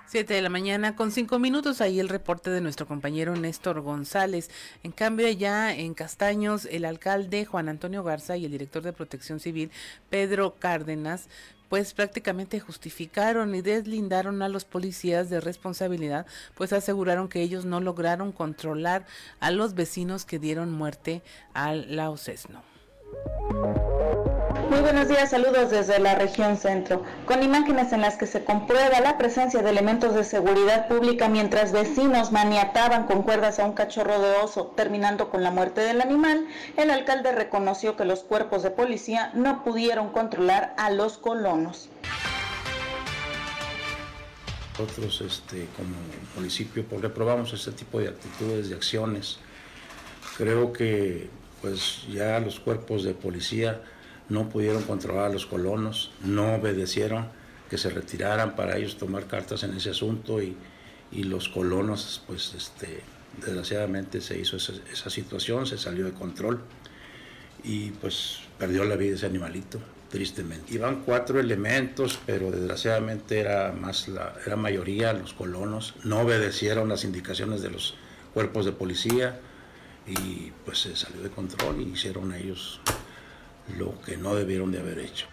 [0.08, 4.48] 7 de la mañana con cinco minutos, ahí el reporte de nuestro compañero Néstor González.
[4.82, 9.38] En cambio, ya en Castaños, el alcalde Juan Antonio Garza y el director de Protección
[9.38, 9.70] Civil
[10.08, 11.28] Pedro Cárdenas
[11.68, 17.80] pues prácticamente justificaron y deslindaron a los policías de responsabilidad, pues aseguraron que ellos no
[17.80, 19.04] lograron controlar
[19.38, 21.20] a los vecinos que dieron muerte
[21.52, 22.62] al Lausesno.
[24.48, 29.00] Muy buenos días, saludos desde la región centro, con imágenes en las que se comprueba
[29.00, 34.20] la presencia de elementos de seguridad pública mientras vecinos maniataban con cuerdas a un cachorro
[34.20, 36.46] de oso, terminando con la muerte del animal,
[36.76, 41.90] el alcalde reconoció que los cuerpos de policía no pudieron controlar a los colonos.
[44.78, 45.96] Nosotros este, como
[46.36, 49.38] municipio pues, reprobamos este tipo de actitudes, de acciones.
[50.36, 51.28] Creo que
[51.60, 53.82] pues ya los cuerpos de policía
[54.28, 57.28] no pudieron controlar a los colonos, no obedecieron
[57.68, 60.56] que se retiraran para ellos tomar cartas en ese asunto y,
[61.10, 63.00] los colonos, pues este,
[63.40, 66.60] desgraciadamente se hizo esa, situación, se salió de control
[67.64, 70.74] y pues perdió la vida ese animalito, tristemente.
[70.74, 77.04] Iban cuatro elementos, pero desgraciadamente era más la era mayoría los colonos, no obedecieron las
[77.04, 77.94] indicaciones de los
[78.34, 79.40] cuerpos de policía
[80.06, 82.80] y pues se salió de control y hicieron ellos
[83.76, 85.26] lo que no debieron de haber hecho.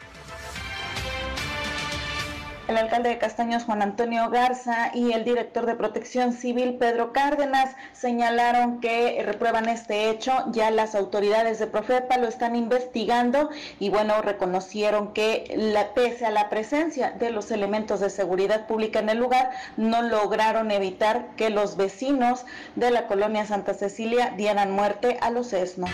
[2.68, 7.76] El alcalde de Castaños, Juan Antonio Garza, y el director de Protección Civil, Pedro Cárdenas,
[7.94, 10.34] señalaron que reprueban este hecho.
[10.52, 16.50] Ya las autoridades de Profepa lo están investigando y, bueno, reconocieron que, pese a la
[16.50, 21.78] presencia de los elementos de seguridad pública en el lugar, no lograron evitar que los
[21.78, 25.86] vecinos de la colonia Santa Cecilia dieran muerte a los ESNO.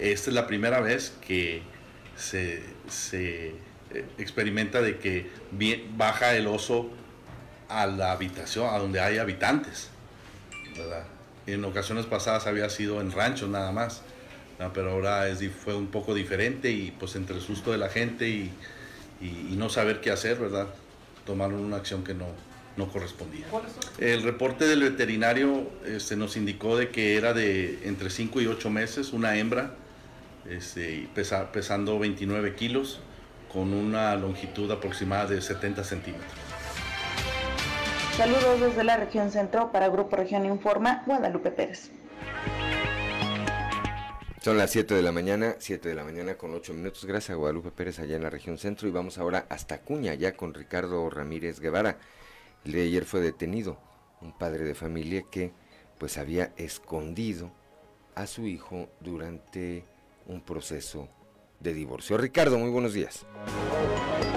[0.00, 1.60] Esta es la primera vez que
[2.16, 2.62] se,
[3.12, 3.54] eh,
[4.16, 5.30] experimenta de que
[5.94, 6.88] baja el oso
[7.68, 9.90] a la habitación, a donde hay habitantes.
[11.46, 14.00] En ocasiones pasadas había sido en ranchos nada más,
[14.72, 18.28] pero ahora es, fue un poco diferente y pues entre el susto de la gente
[18.28, 18.52] y,
[19.50, 20.68] no saber qué hacer, ¿verdad?
[21.26, 22.28] Tomaron una acción que no,
[22.78, 23.44] no correspondía.
[23.98, 28.46] El reporte del veterinario se este, nos indicó de que era de entre 5 y
[28.46, 29.74] 8 meses, una hembra,
[30.48, 33.00] este, pesando 29 kilos
[33.52, 36.30] con una longitud aproximada de 70 centímetros.
[38.16, 41.90] Saludos desde la región centro para Grupo Región Informa, Guadalupe Pérez.
[44.42, 47.04] Son las 7 de la mañana, 7 de la mañana con 8 minutos.
[47.04, 48.88] Gracias a Guadalupe Pérez allá en la región centro.
[48.88, 51.98] Y vamos ahora hasta Cuña, ya con Ricardo Ramírez Guevara.
[52.64, 53.78] El de ayer fue detenido
[54.20, 55.52] un padre de familia que
[55.98, 57.52] pues había escondido
[58.14, 59.84] a su hijo durante
[60.26, 61.08] un proceso
[61.60, 62.16] de divorcio.
[62.16, 63.26] Ricardo, muy buenos días.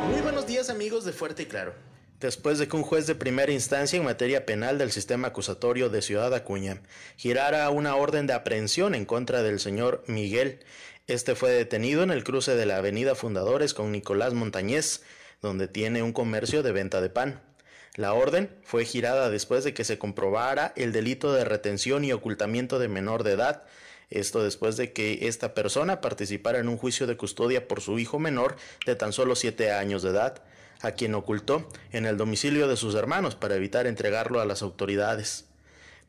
[0.10, 1.74] Muy buenos días amigos de Fuerte y Claro.
[2.20, 6.02] Después de que un juez de primera instancia en materia penal del sistema acusatorio de
[6.02, 6.82] Ciudad Acuña
[7.18, 10.60] girara una orden de aprehensión en contra del señor Miguel,
[11.08, 15.02] este fue detenido en el cruce de la avenida Fundadores con Nicolás Montañez,
[15.42, 17.42] donde tiene un comercio de venta de pan.
[17.96, 22.80] La orden fue girada después de que se comprobara el delito de retención y ocultamiento
[22.80, 23.64] de menor de edad,
[24.20, 28.20] esto después de que esta persona participara en un juicio de custodia por su hijo
[28.20, 28.56] menor
[28.86, 30.44] de tan solo 7 años de edad,
[30.82, 35.46] a quien ocultó en el domicilio de sus hermanos para evitar entregarlo a las autoridades.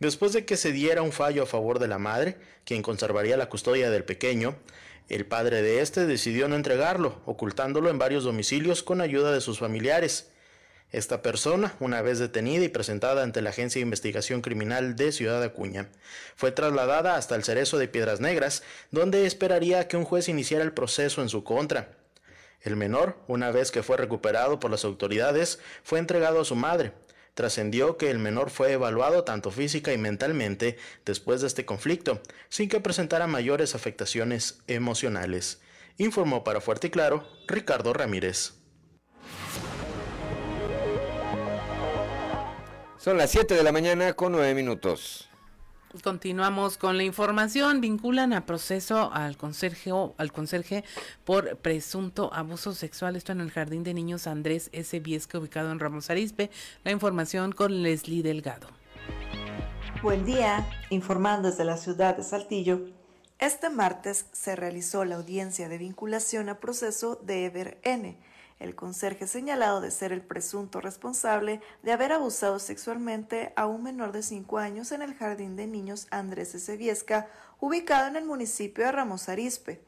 [0.00, 3.48] Después de que se diera un fallo a favor de la madre, quien conservaría la
[3.48, 4.57] custodia del pequeño,
[5.09, 9.59] el padre de este decidió no entregarlo, ocultándolo en varios domicilios con ayuda de sus
[9.59, 10.30] familiares.
[10.93, 15.43] Esta persona, una vez detenida y presentada ante la Agencia de Investigación Criminal de Ciudad
[15.43, 15.89] Acuña,
[16.37, 18.62] fue trasladada hasta el Cerezo de Piedras Negras,
[18.93, 21.97] donde esperaría que un juez iniciara el proceso en su contra.
[22.61, 26.93] El menor, una vez que fue recuperado por las autoridades, fue entregado a su madre.
[27.35, 32.68] Trascendió que el menor fue evaluado tanto física y mentalmente después de este conflicto, sin
[32.68, 35.61] que presentara mayores afectaciones emocionales.
[35.99, 38.63] Informó para Fuerte y Claro Ricardo Ramírez.
[43.05, 45.28] Son las 7 de la mañana con 9 minutos.
[46.02, 47.82] Continuamos con la información.
[47.82, 50.84] Vinculan a proceso al conserje, al conserje
[51.26, 53.14] por presunto abuso sexual.
[53.16, 54.98] Esto en el Jardín de Niños Andrés S.
[55.00, 56.48] Viesca, ubicado en Ramos Arizpe.
[56.82, 58.68] La información con Leslie Delgado.
[60.02, 60.66] Buen día.
[60.88, 62.86] Informando desde la ciudad de Saltillo.
[63.38, 68.16] Este martes se realizó la audiencia de vinculación a proceso de Ever N
[68.59, 74.12] el conserje señalado de ser el presunto responsable de haber abusado sexualmente a un menor
[74.12, 77.28] de 5 años en el jardín de niños Andrés Viesca,
[77.61, 79.82] ubicado en el municipio de Ramos Arizpe.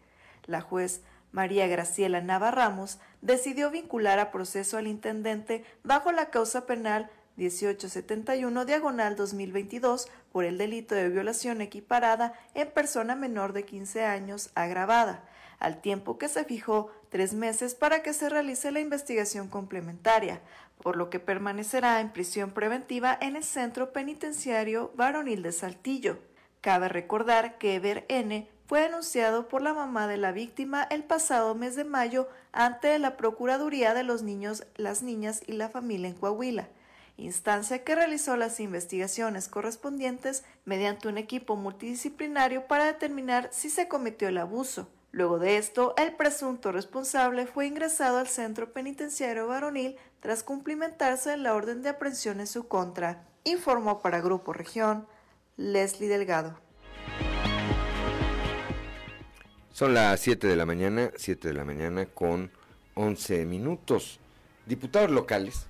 [0.46, 1.00] La juez
[1.32, 8.64] María Graciela Nava Ramos decidió vincular a proceso al intendente bajo la causa penal 1871
[8.64, 15.24] diagonal 2022 por el delito de violación equiparada en persona menor de 15 años agravada
[15.58, 20.40] al tiempo que se fijó tres meses para que se realice la investigación complementaria,
[20.82, 26.18] por lo que permanecerá en prisión preventiva en el Centro Penitenciario Varonil de Saltillo.
[26.60, 31.54] Cabe recordar que Ever N fue denunciado por la mamá de la víctima el pasado
[31.54, 36.14] mes de mayo ante la Procuraduría de los Niños, las Niñas y la Familia en
[36.14, 36.68] Coahuila,
[37.16, 44.28] instancia que realizó las investigaciones correspondientes mediante un equipo multidisciplinario para determinar si se cometió
[44.28, 44.90] el abuso.
[45.16, 51.54] Luego de esto, el presunto responsable fue ingresado al centro penitenciario varonil tras cumplimentarse la
[51.54, 55.06] orden de aprehensión en su contra, informó para Grupo Región
[55.56, 56.60] Leslie Delgado.
[59.72, 62.50] Son las 7 de la mañana, 7 de la mañana con
[62.92, 64.20] 11 minutos.
[64.66, 65.66] Diputados locales,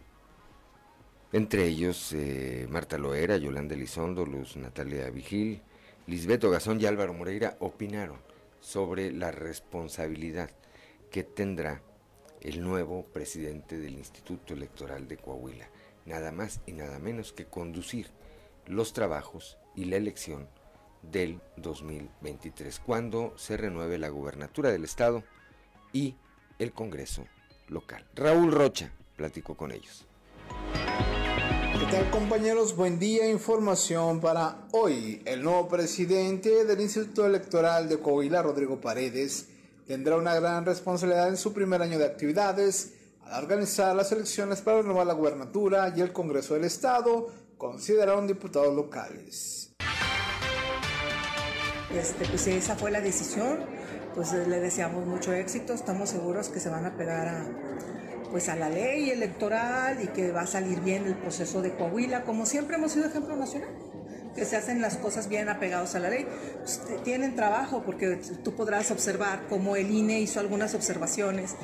[1.32, 5.62] entre ellos eh, Marta Loera, Yolanda Elizondo, Luz Natalia Vigil,
[6.09, 8.26] Lisbeto Gazón y Álvaro Moreira, opinaron
[8.61, 10.50] sobre la responsabilidad
[11.11, 11.82] que tendrá
[12.40, 15.68] el nuevo presidente del Instituto Electoral de Coahuila,
[16.04, 18.11] nada más y nada menos que conducir
[18.66, 20.48] los trabajos y la elección
[21.02, 25.22] del 2023, cuando se renueve la gubernatura del Estado
[25.92, 26.16] y
[26.59, 27.26] el Congreso
[27.68, 28.07] local.
[28.14, 30.05] Raúl Rocha platicó con ellos.
[31.79, 32.74] ¿Qué tal compañeros?
[32.74, 35.20] Buen día, información para hoy.
[35.27, 39.49] El nuevo presidente del Instituto Electoral de Coahuila, Rodrigo Paredes,
[39.87, 42.95] tendrá una gran responsabilidad en su primer año de actividades
[43.27, 48.74] al organizar las elecciones para renovar la gubernatura y el Congreso del Estado, consideraron diputados
[48.74, 49.72] locales.
[51.95, 53.61] Este, pues esa fue la decisión,
[54.14, 57.47] pues le deseamos mucho éxito, estamos seguros que se van a pegar a,
[58.31, 62.22] pues a la ley electoral y que va a salir bien el proceso de Coahuila,
[62.22, 63.70] como siempre hemos sido ejemplo nacional
[64.37, 66.27] que se hacen las cosas bien apegados a la ley.
[66.59, 71.57] Pues, tienen trabajo porque tú podrás observar cómo el INE hizo algunas observaciones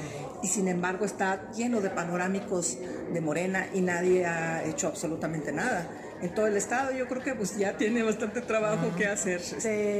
[0.42, 2.78] y sin embargo está lleno de panorámicos
[3.12, 5.88] de Morena y nadie ha hecho absolutamente nada.
[6.22, 9.42] En todo el estado yo creo que pues ya tiene bastante trabajo que hacer.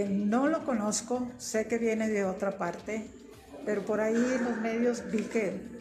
[0.09, 3.11] no lo conozco, sé que viene de otra parte,
[3.67, 5.72] pero por ahí en los medios vi que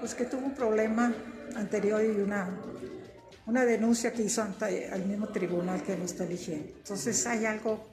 [0.00, 1.14] pues que tuvo un problema
[1.56, 2.50] anterior y una
[3.46, 6.72] una denuncia que hizo ante al mismo tribunal que lo está eligiendo.
[6.78, 7.86] Entonces hay algo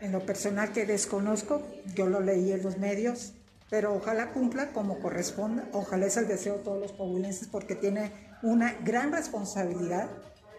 [0.00, 1.62] en lo personal que desconozco,
[1.94, 3.34] yo lo leí en los medios,
[3.70, 8.12] pero ojalá cumpla como corresponda, ojalá es el deseo de todos los coahuilenses porque tiene
[8.42, 10.08] una gran responsabilidad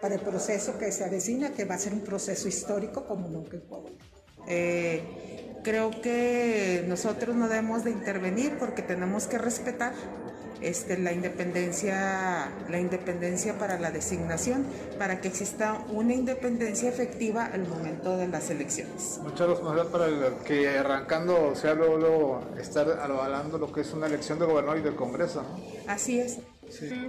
[0.01, 3.55] para el proceso que se avecina, que va a ser un proceso histórico como nunca
[3.55, 3.97] en.
[4.47, 9.93] Eh, creo que nosotros no debemos de intervenir porque tenemos que respetar
[10.63, 14.65] este, la independencia, la independencia para la designación,
[14.97, 19.19] para que exista una independencia efectiva al momento de las elecciones.
[19.21, 23.93] Mucha responsabilidad para el, que arrancando, o sea, luego, luego estar avalando lo que es
[23.93, 25.43] una elección de gobernador y del Congreso.
[25.87, 26.39] Así es.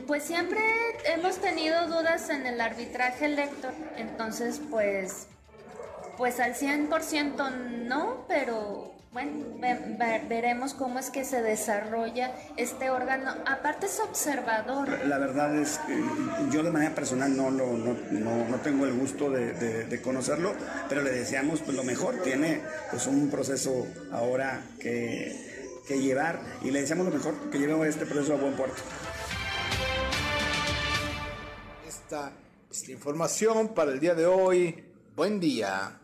[0.07, 0.61] Pues siempre
[1.07, 5.27] hemos tenido dudas en el arbitraje electo, entonces pues,
[6.19, 9.45] pues al 100% no, pero bueno,
[10.29, 13.31] veremos cómo es que se desarrolla este órgano.
[13.47, 14.89] Aparte es observador.
[15.07, 16.03] La verdad es que
[16.51, 20.53] yo de manera personal no, no, no, no tengo el gusto de, conocerlo,
[20.89, 22.23] pero le deseamos pues, lo mejor.
[22.25, 22.61] Tiene
[22.91, 28.07] pues un proceso ahora que, que llevar y le deseamos lo mejor, que lleve este
[28.07, 28.83] proceso a buen puerto.
[31.87, 32.33] Esta
[32.69, 34.85] es la información para el día de hoy.
[35.15, 36.01] Buen día.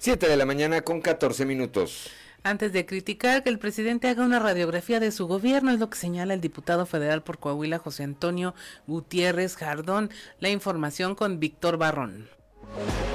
[0.00, 2.10] 7 de la mañana con 14 minutos.
[2.42, 5.98] Antes de criticar que el presidente haga una radiografía de su gobierno, es lo que
[5.98, 8.54] señala el diputado federal por Coahuila, José Antonio
[8.86, 10.08] Gutiérrez Jardón.
[10.38, 12.30] La información con Víctor Barrón.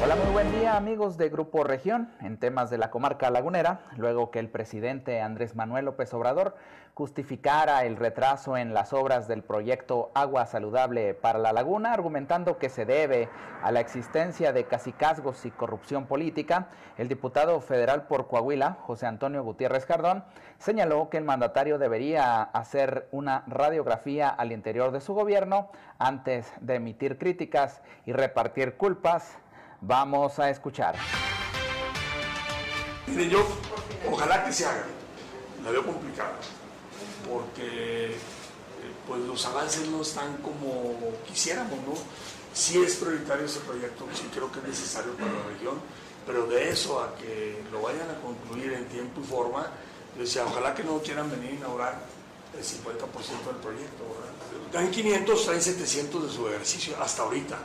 [0.04, 4.30] Hola, muy buen día amigos de Grupo Región en temas de la comarca lagunera, luego
[4.30, 6.56] que el presidente Andrés Manuel López Obrador
[6.96, 12.70] justificara el retraso en las obras del proyecto Agua Saludable para la Laguna, argumentando que
[12.70, 13.28] se debe
[13.62, 19.44] a la existencia de cacicazgos y corrupción política, el diputado federal por Coahuila, José Antonio
[19.44, 20.24] Gutiérrez Cardón,
[20.58, 26.76] señaló que el mandatario debería hacer una radiografía al interior de su gobierno antes de
[26.76, 29.38] emitir críticas y repartir culpas.
[29.82, 30.96] Vamos a escuchar.
[33.30, 33.46] yo,
[34.10, 34.86] ojalá que se haga,
[35.62, 36.32] la veo complicada
[37.30, 38.18] porque eh,
[39.08, 40.98] pues los avances no están como
[41.28, 41.94] quisiéramos, ¿no?
[42.54, 45.76] Sí es prioritario ese proyecto, sí creo que es necesario para la región,
[46.26, 49.70] pero de eso a que lo vayan a concluir en tiempo y forma,
[50.18, 52.02] decía, ojalá que no quieran venir a inaugurar
[52.58, 54.04] el 50% del proyecto.
[54.72, 57.58] Dan 500, traen 700 de su ejercicio hasta ahorita.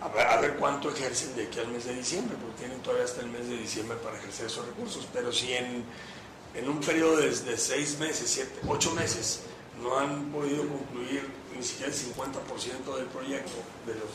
[0.00, 3.28] A ver, cuánto ejercen de aquí al mes de diciembre, porque tienen todavía hasta el
[3.28, 5.08] mes de diciembre para ejercer esos recursos.
[5.12, 5.84] Pero si en
[6.54, 9.40] en un periodo de, seis meses, siete, ocho meses,
[9.82, 11.22] no han podido concluir
[11.56, 13.52] ni siquiera el 50% del proyecto,
[13.86, 14.10] de los,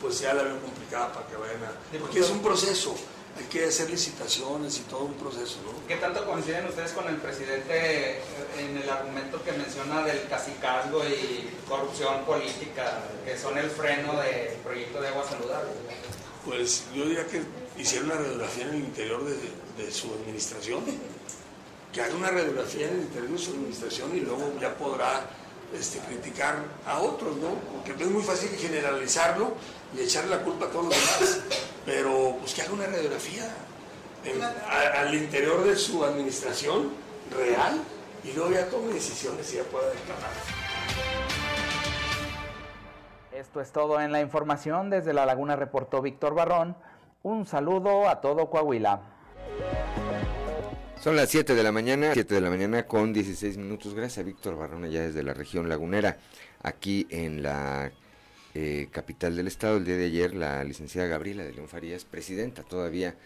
[0.00, 1.98] pues ya la veo complicada para que vayan a...
[1.98, 2.94] Porque es un proceso,
[3.38, 5.86] hay que hacer licitaciones y todo un proceso, ¿no?
[5.86, 8.20] ¿Qué tanto coinciden ustedes con el presidente
[8.58, 14.54] en el argumento que menciona del cacicazgo y corrupción política, que son el freno del
[14.62, 15.70] proyecto de agua saludable?
[16.44, 17.42] Pues yo diría que
[17.78, 20.84] hicieron una radiografía en el interior de su administración
[21.94, 25.20] que haga una radiografía en el interior de su administración y luego ya podrá
[25.72, 27.50] este, criticar a otros, ¿no?
[27.72, 29.54] Porque es muy fácil generalizarlo
[29.96, 31.40] y echarle la culpa a todos los demás,
[31.86, 33.48] pero pues que haga una radiografía
[34.96, 36.90] al interior de su administración
[37.30, 37.80] real
[38.24, 40.32] y luego ya tome decisiones y ya pueda declarar.
[43.30, 44.90] Esto es todo en la información.
[44.90, 46.76] Desde La Laguna reportó Víctor Barrón.
[47.22, 49.13] Un saludo a todo Coahuila.
[51.04, 53.92] Son las 7 de la mañana, 7 de la mañana con 16 minutos.
[53.92, 56.16] Gracias a Víctor Barrón, allá desde la región lagunera,
[56.62, 57.92] aquí en la
[58.54, 59.76] eh, capital del estado.
[59.76, 63.16] El día de ayer, la licenciada Gabriela de León Farías, presidenta todavía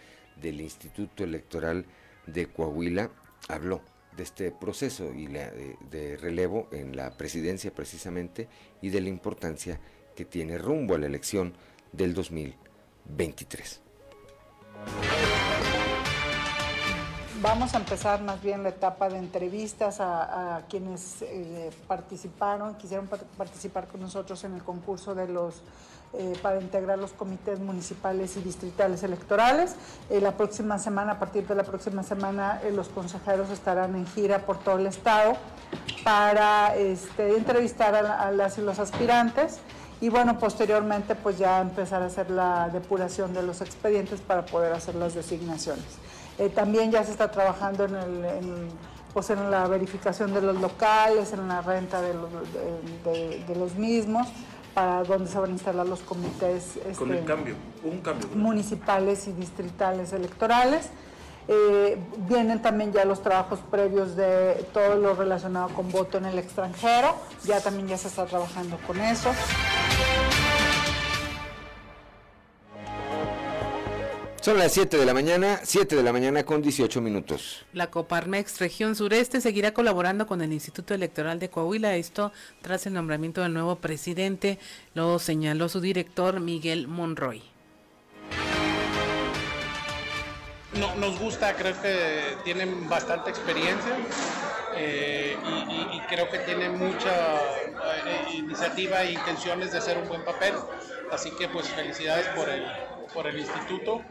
[0.42, 1.84] del Instituto Electoral
[2.26, 3.12] de Coahuila,
[3.46, 3.80] habló
[4.16, 8.48] de este proceso y de, de relevo en la presidencia precisamente
[8.82, 9.78] y de la importancia
[10.16, 11.54] que tiene rumbo a la elección
[11.92, 13.82] del 2023.
[17.40, 23.86] Vamos a empezar más bien la etapa de entrevistas a, quienes eh, participaron, quisieron participar
[23.86, 25.62] con nosotros en el concurso de los
[26.14, 29.76] eh, para integrar los comités municipales y distritales electorales.
[30.10, 34.40] Eh, la próxima semana, a partir de la próxima semana, los consejeros estarán en gira
[34.44, 35.36] por todo el estado
[36.02, 39.60] para este, entrevistar a, las y los aspirantes
[40.00, 44.72] y bueno, posteriormente pues ya empezar a hacer la depuración de los expedientes para poder
[44.72, 45.84] hacer las designaciones.
[46.38, 48.68] Eh, también ya se está trabajando en, el,
[49.12, 54.28] pues en la verificación de los locales, en la renta de los, mismos,
[54.72, 58.28] para donde se van a instalar los comités Con el este, cambio, un cambio.
[58.34, 60.90] municipales y distritales electorales.
[61.50, 66.38] Eh, vienen también ya los trabajos previos de todo lo relacionado con voto en el
[66.38, 69.30] extranjero, ya también ya se está trabajando con eso.
[74.40, 77.66] Son las 7 de la mañana, 7 de la mañana con 18 minutos.
[77.72, 82.32] La Coparmex Región Sureste seguirá colaborando con el Instituto Electoral de Coahuila, esto
[82.62, 84.60] tras el nombramiento del nuevo presidente,
[84.94, 87.42] lo señaló su director Miguel Monroy.
[90.74, 93.96] No, nos gusta, creo que tienen bastante experiencia
[94.76, 95.36] eh,
[95.92, 97.36] y, creo que tienen mucha
[98.06, 100.54] eh, iniciativa e intenciones de hacer un buen papel.
[101.10, 102.64] Así que pues felicidades por el,
[103.12, 104.02] por el instituto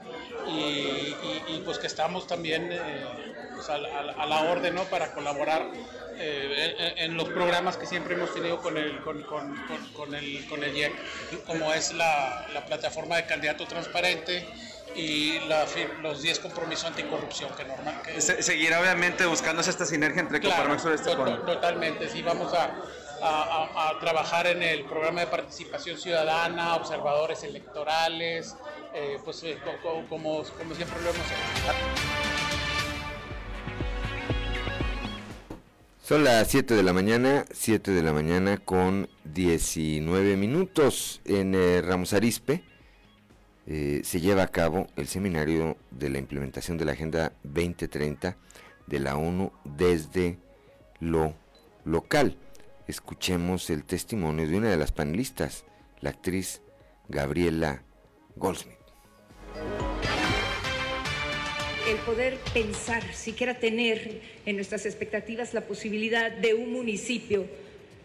[0.47, 3.05] y, pues que estamos también eh,
[3.53, 4.83] pues, a, la orden ¿no?
[4.85, 5.69] para colaborar
[6.15, 9.55] eh, en, los programas que siempre hemos tenido con el, con, con,
[9.95, 10.93] con, el, con el IEC,
[11.45, 14.47] como es la, la plataforma de candidato transparente
[14.95, 15.39] y
[16.01, 21.15] los 10 compromisos anticorrupción que normal que seguirá obviamente buscándose esta sinergia entre claro, este
[21.15, 22.73] totalmente sí vamos a,
[23.21, 28.55] a, a, trabajar en el programa de participación ciudadana observadores electorales
[28.93, 29.57] eh, pues eh,
[30.09, 31.75] como, siempre lo hemos hecho.
[36.01, 41.81] Son las 7 de la mañana, 7 de la mañana con 19 minutos en eh,
[41.81, 42.63] Ramos Arispe.
[43.65, 48.37] se lleva a cabo el seminario de la implementación de la Agenda 2030
[48.85, 50.37] de la ONU desde
[51.01, 51.33] lo
[51.83, 52.37] local.
[52.87, 55.65] Escuchemos el testimonio de una de las panelistas,
[55.99, 56.61] la actriz
[57.09, 57.83] Gabriela
[58.37, 58.76] Goldsmith
[61.89, 67.45] el poder pensar, siquiera tener en nuestras expectativas la posibilidad de un municipio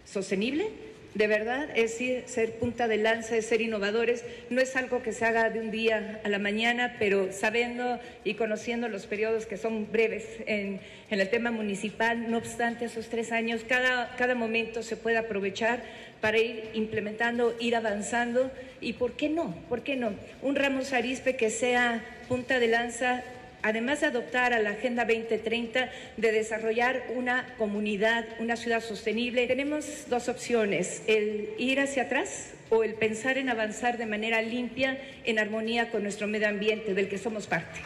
[0.05, 0.71] sostenible,
[1.15, 1.99] de verdad, es
[2.31, 4.25] ser punta de lanza, es ser innovadores.
[4.49, 8.35] No es algo que se haga de un día a la mañana, pero sabiendo y
[8.35, 13.61] conociendo los periodos que son breves en, el tema municipal, no obstante esos tres años,
[13.69, 15.83] cada, cada momento se puede aprovechar
[16.23, 18.51] para ir implementando, ir avanzando
[18.81, 19.55] y, ¿por qué no?
[19.69, 20.15] ¿Por qué no?
[20.41, 23.23] Un Ramos Arispe que sea punta de lanza
[23.63, 30.05] además de adoptar a la Agenda 2030 de desarrollar una comunidad, una ciudad sostenible, tenemos
[30.09, 35.39] dos opciones, el ir hacia atrás o el pensar en avanzar de manera limpia, en
[35.39, 37.81] armonía con nuestro medio ambiente del que somos parte.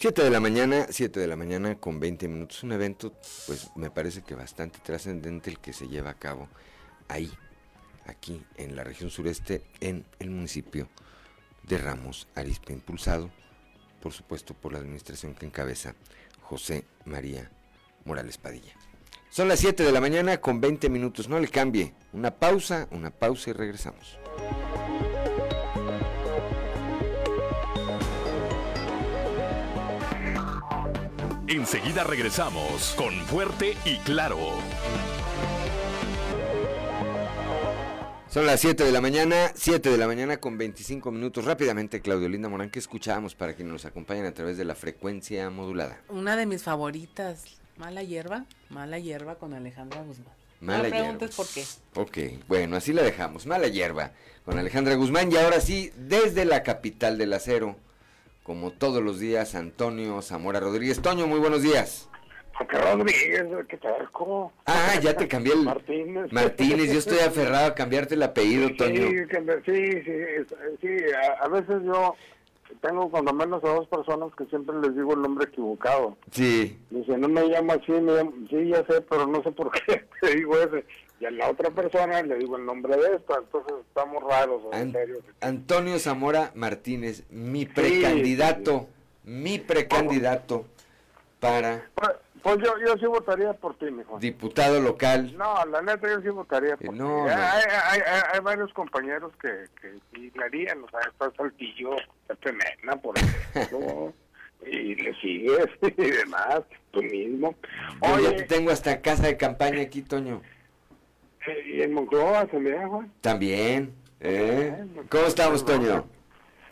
[0.00, 3.12] Siete de la mañana, 7 de la mañana con 20 minutos, un evento
[3.48, 6.48] pues me parece que bastante trascendente el que se lleva a cabo
[7.08, 7.28] ahí,
[8.08, 10.88] aquí en la región sureste, en el municipio
[11.62, 13.30] de Ramos Arispe, impulsado,
[14.02, 15.94] por supuesto, por la administración que encabeza
[16.40, 17.50] José María
[18.04, 18.72] Morales Padilla.
[19.30, 21.94] Son las 7 de la mañana con 20 minutos, no le cambie.
[22.12, 24.18] Una pausa, una pausa y regresamos.
[31.46, 34.38] Enseguida regresamos con Fuerte y Claro.
[38.30, 41.46] Son las 7 de la mañana, 7 de la mañana con 25 minutos.
[41.46, 45.48] Rápidamente, Claudio Linda Morán, ¿qué escuchábamos para que nos acompañen a través de la frecuencia
[45.48, 45.98] modulada?
[46.10, 47.44] Una de mis favoritas,
[47.78, 50.34] Mala Hierba, Mala Hierba con Alejandra Guzmán.
[50.60, 51.64] Mala no preguntes por qué.
[51.94, 53.46] Ok, bueno, así la dejamos.
[53.46, 54.12] Mala Hierba
[54.44, 55.32] con Alejandra Guzmán.
[55.32, 57.76] Y ahora sí, desde la capital del acero,
[58.42, 61.00] como todos los días, Antonio Zamora Rodríguez.
[61.00, 62.08] Toño, muy buenos días.
[62.66, 64.10] Rodríguez, ¿qué tal?
[64.12, 64.52] ¿Cómo?
[64.66, 65.62] Ah, ya te cambié el...
[65.62, 66.32] Martínez.
[66.32, 69.08] Martínez, yo estoy aferrado a cambiarte el apellido, Toño.
[69.64, 70.12] Sí, sí,
[70.80, 70.88] sí,
[71.40, 72.16] a, veces yo
[72.80, 76.16] tengo cuando menos a dos personas que siempre les digo el nombre equivocado.
[76.32, 76.78] Sí.
[76.90, 78.32] Dice, no me llamo así, me llamo...
[78.50, 80.84] sí, ya sé, pero no sé por qué te digo ese.
[81.20, 84.92] Y a la otra persona le digo el nombre de esta, entonces estamos raros, en
[84.92, 85.16] serio.
[85.40, 88.88] Antonio Zamora Martínez, mi precandidato,
[89.24, 90.64] mi precandidato
[91.40, 91.88] para...
[91.94, 92.10] Pues,
[92.42, 94.18] pues yo, yo sí votaría por ti, mijo.
[94.18, 95.36] Diputado local.
[95.36, 96.98] No, la neta yo sí votaría por ti.
[96.98, 97.24] No.
[97.24, 98.00] Hay, hay,
[98.32, 101.96] hay, varios compañeros que, que sí le harían, o sea, está Saltillo,
[102.28, 104.12] está Mena, por ejemplo,
[104.66, 107.54] y le sigues y demás, tú mismo.
[108.00, 110.42] Oye, ya tengo hasta casa de campaña aquí, Toño.
[111.46, 113.12] Eh, ¿Y en Moncloa también, Juan?
[113.20, 113.94] También.
[114.20, 114.84] ¿eh?
[115.08, 116.06] ¿Cómo estamos, Toño?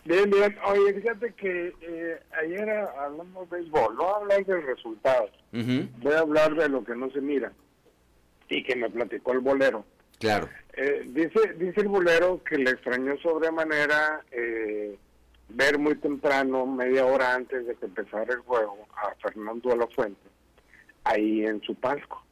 [0.07, 0.57] Bien, bien.
[0.65, 5.29] Oye, fíjate que eh, ayer hablamos de béisbol, no hablar del resultado.
[5.51, 7.51] Voy a hablar de lo que no se mira
[8.47, 9.83] y que me platicó el bolero.
[10.17, 10.47] Claro.
[10.73, 14.97] Eh, dice, dice el bolero que le extrañó sobremanera eh,
[15.49, 19.87] ver muy temprano, media hora antes de que empezara el juego, a Fernando de la
[19.87, 20.29] Fuente,
[21.03, 22.23] ahí en su palco.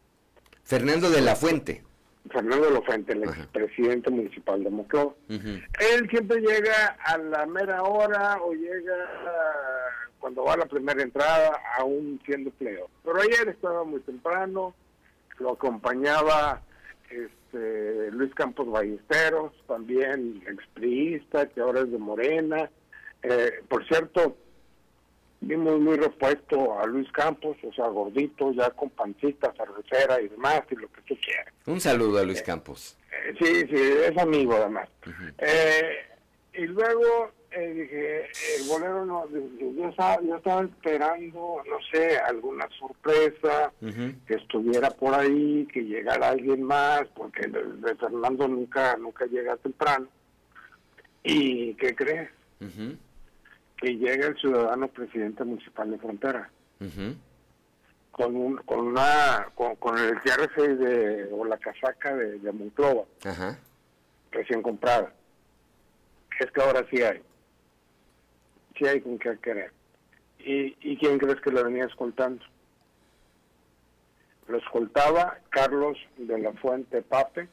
[0.63, 1.83] Fernando de la Fuente.
[2.29, 5.13] Fernando Fuente, el expresidente municipal de Monclova.
[5.29, 8.95] Él siempre llega a la mera hora o llega
[10.19, 12.89] cuando va a la primera entrada, aún siendo pleo.
[13.03, 14.73] Pero ayer estaba muy temprano,
[15.37, 16.61] lo acompañaba
[17.09, 22.69] este, Luis Campos Ballesteros, también expriista, que ahora es de Morena.
[23.21, 24.35] Eh, por cierto,
[25.45, 30.63] vimos muy repuesto a Luis Campos, o sea, gordito, ya con pancita, cervecera y demás,
[30.71, 31.53] y lo que tú quieras.
[31.67, 32.97] Un saludo a Luis Campos.
[33.11, 34.89] Eh, sí, sí, es amigo además.
[35.37, 35.99] Eh,
[36.55, 38.25] y luego eh, dije,
[38.57, 43.71] el bolero no, yo estaba, yo estaba esperando, no sé, alguna sorpresa,
[44.27, 50.07] que estuviera por ahí, que llegara alguien más, porque de, Fernando nunca, nunca llega temprano.
[51.23, 52.29] ¿Y qué crees?
[53.77, 56.49] Que llega el ciudadano presidente municipal de Frontera.
[58.11, 63.03] Con, un, con una con, el jersey de, o la casaca de, de Monclova
[64.31, 65.11] recién comprada
[66.39, 67.21] es que ahora sí hay
[68.77, 69.71] sí hay con qué querer.
[70.39, 72.43] ¿Y, ¿Y quién crees que lo venía escoltando?
[74.47, 77.47] Lo escoltaba Carlos de la Fuente Pape,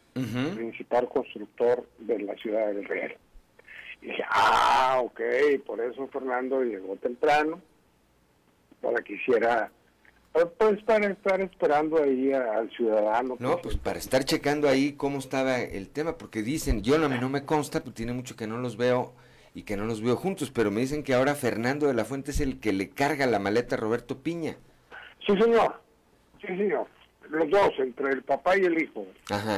[0.54, 3.16] principal constructor de la ciudad del Real.
[4.02, 5.20] Y dije, ah, ok,
[5.64, 7.60] por eso Fernando llegó temprano,
[8.80, 9.70] para que hiciera,
[10.32, 13.36] pues, pues para estar esperando ahí al ciudadano.
[13.38, 17.28] No, pues para estar checando ahí cómo estaba el tema, porque dicen, yo mí no
[17.28, 19.12] me consta, pues tiene mucho que no los veo
[19.54, 22.32] y que no los veo juntos, pero me dicen que ahora Fernando de la Fuente
[22.32, 24.56] es el que le carga la maleta a Roberto Piña.
[25.24, 25.80] Sí, señor.
[26.40, 26.88] Sí, señor.
[27.28, 29.06] Los dos, entre el papá y el hijo.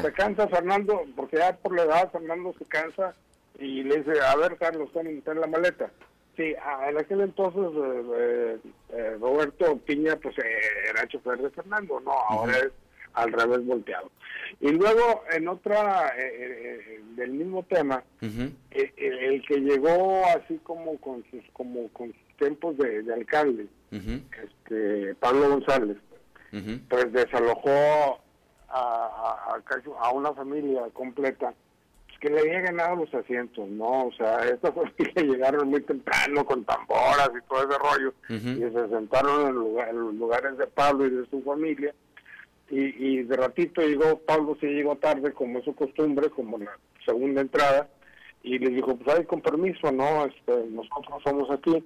[0.03, 3.15] Se cansa Fernando, porque ya por la edad Fernando se cansa
[3.59, 5.91] y le dice, a ver, Carlos, en la maleta.
[6.37, 6.55] Sí,
[6.89, 8.59] en aquel entonces eh, eh,
[8.91, 10.35] eh, Roberto Piña pues
[10.89, 12.73] era chofer de Fernando, no, ahora es
[13.15, 14.11] al revés volteado.
[14.61, 20.99] Y luego, en otra, eh, eh, eh, del mismo tema, el, que llegó así como
[20.99, 25.97] con sus, como con tiempos de, alcalde, este, Pablo González,
[26.89, 28.21] pues desalojó
[28.69, 29.57] a,
[30.01, 31.55] a, una familia completa
[32.19, 34.07] pues, que le había ganado los asientos, ¿no?
[34.07, 38.89] O sea, estas familias llegaron muy temprano con tamboras y todo ese rollo y se
[38.89, 41.95] sentaron en, en los lugares de Pablo y de su familia
[42.71, 47.41] y, de ratito llegó, Pablo se llegó tarde, como es su costumbre, como la segunda
[47.43, 47.89] entrada,
[48.43, 50.27] y le dijo, pues hay con permiso, ¿no?
[50.27, 51.85] Este, nosotros somos aquí.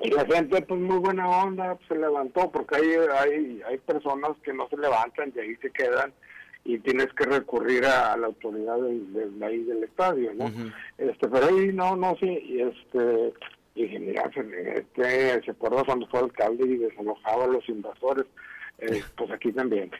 [0.00, 4.54] Y la gente, pues muy buena onda, se levantó, porque hay, hay, hay personas que
[4.54, 6.12] no se levantan y ahí se quedan
[6.74, 10.52] y tienes que recurrir a, la autoridad del, ahí del estadio, ¿no?
[10.98, 13.32] este Pero ahí no, no, sí, y este,
[13.74, 14.30] y dije, mira,
[14.74, 18.26] este, se acuerda cuando fue alcalde y desalojaba a los invasores
[18.78, 19.90] eh, pues aquí también.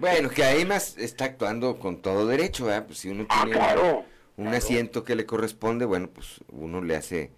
[0.00, 2.86] Bueno, que además está actuando con todo derecho, ¿verdad?
[2.86, 4.04] Pues si uno ah, tiene
[4.36, 7.30] un, asiento que le corresponde, bueno, pues uno le hace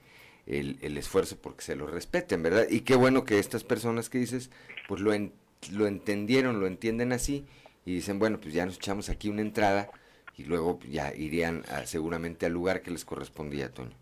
[0.47, 2.67] el, el, esfuerzo porque se lo respeten, ¿verdad?
[2.69, 4.51] Y qué bueno que estas personas que dices,
[4.89, 5.13] pues lo,
[5.73, 7.47] lo entendieron, lo entienden así
[7.87, 9.89] y dicen, bueno, pues ya nos echamos aquí una entrada
[10.37, 13.93] y luego ya irían seguramente al lugar que les correspondía, Toño.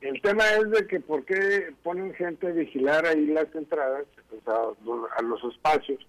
[0.00, 4.06] El tema es de que por qué ponen gente a vigilar ahí las entradas,
[4.46, 6.04] a los espacios,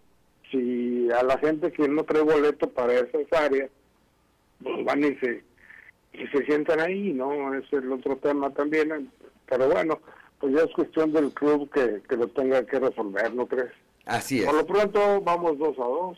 [0.49, 3.69] si a la gente que no trae boleto para esas áreas,
[4.63, 5.43] pues van y se,
[6.13, 7.53] y se sientan ahí, ¿no?
[7.53, 9.11] Ese es el otro tema también.
[9.45, 9.99] Pero bueno,
[10.39, 13.73] pues ya es cuestión del club que, que lo tenga que resolver, ¿no crees?
[14.05, 14.45] Así es.
[14.45, 16.17] Por lo pronto vamos dos a dos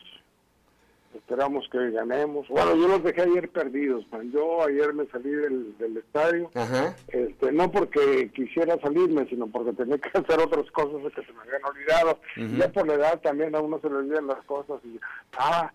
[1.14, 2.48] esperamos que ganemos.
[2.48, 6.50] Bueno, yo los dejé ayer perdidos, Yo ayer me salí del, del estadio,
[7.08, 11.40] este no porque quisiera salirme, sino porque tenía que hacer otras cosas que se me
[11.40, 12.18] habían olvidado.
[12.58, 14.98] Ya por la edad también a uno se le olvidan las cosas y,
[15.36, 15.72] ah,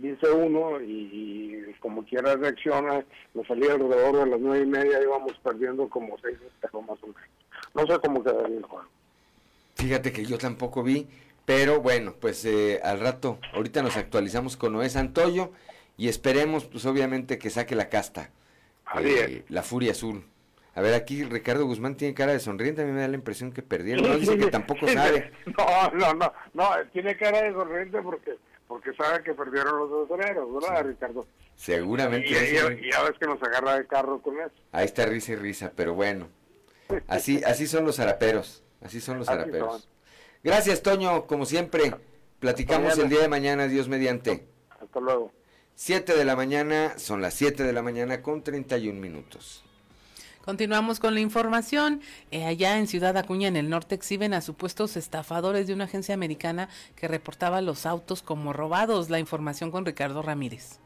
[0.00, 3.04] dice uno y, como quiera reacciona,
[3.34, 7.06] me salí alrededor de las nueve y media, íbamos perdiendo como seis pero más o
[7.06, 7.22] menos.
[7.74, 8.86] No sé cómo quedaría el juego.
[9.74, 11.06] Fíjate que yo tampoco vi,
[11.46, 15.52] pero bueno, pues eh, al rato, ahorita nos actualizamos con Noé Santoyo
[15.96, 18.30] y esperemos, pues obviamente, que saque la casta.
[19.00, 20.24] Eh, la furia azul.
[20.74, 23.52] A ver, aquí Ricardo Guzmán tiene cara de sonriente, a mí me da la impresión
[23.52, 24.06] que perdieron.
[24.06, 25.32] No dice que tampoco sabe.
[25.46, 28.36] No, no, no, no, tiene cara de sonriente porque
[28.68, 31.26] porque sabe que perdieron los dos ¿verdad, Ricardo?
[31.54, 32.28] Seguramente.
[32.28, 34.52] Y, ya ves que nos agarra de carro con eso.
[34.72, 36.28] Ahí está risa y risa, pero bueno.
[37.06, 39.88] Así, así son los zaraperos, así son los zaraperos.
[40.42, 41.94] Gracias, Toño, como siempre.
[42.38, 44.46] Platicamos el día de mañana, Dios mediante.
[44.70, 45.32] Hasta luego.
[45.74, 49.62] Siete de la mañana, son las siete de la mañana con 31 minutos.
[50.46, 52.00] Continuamos con la información.
[52.30, 56.14] Eh, allá en Ciudad Acuña, en el norte, exhiben a supuestos estafadores de una agencia
[56.14, 59.10] americana que reportaba los autos como robados.
[59.10, 60.78] La información con Ricardo Ramírez.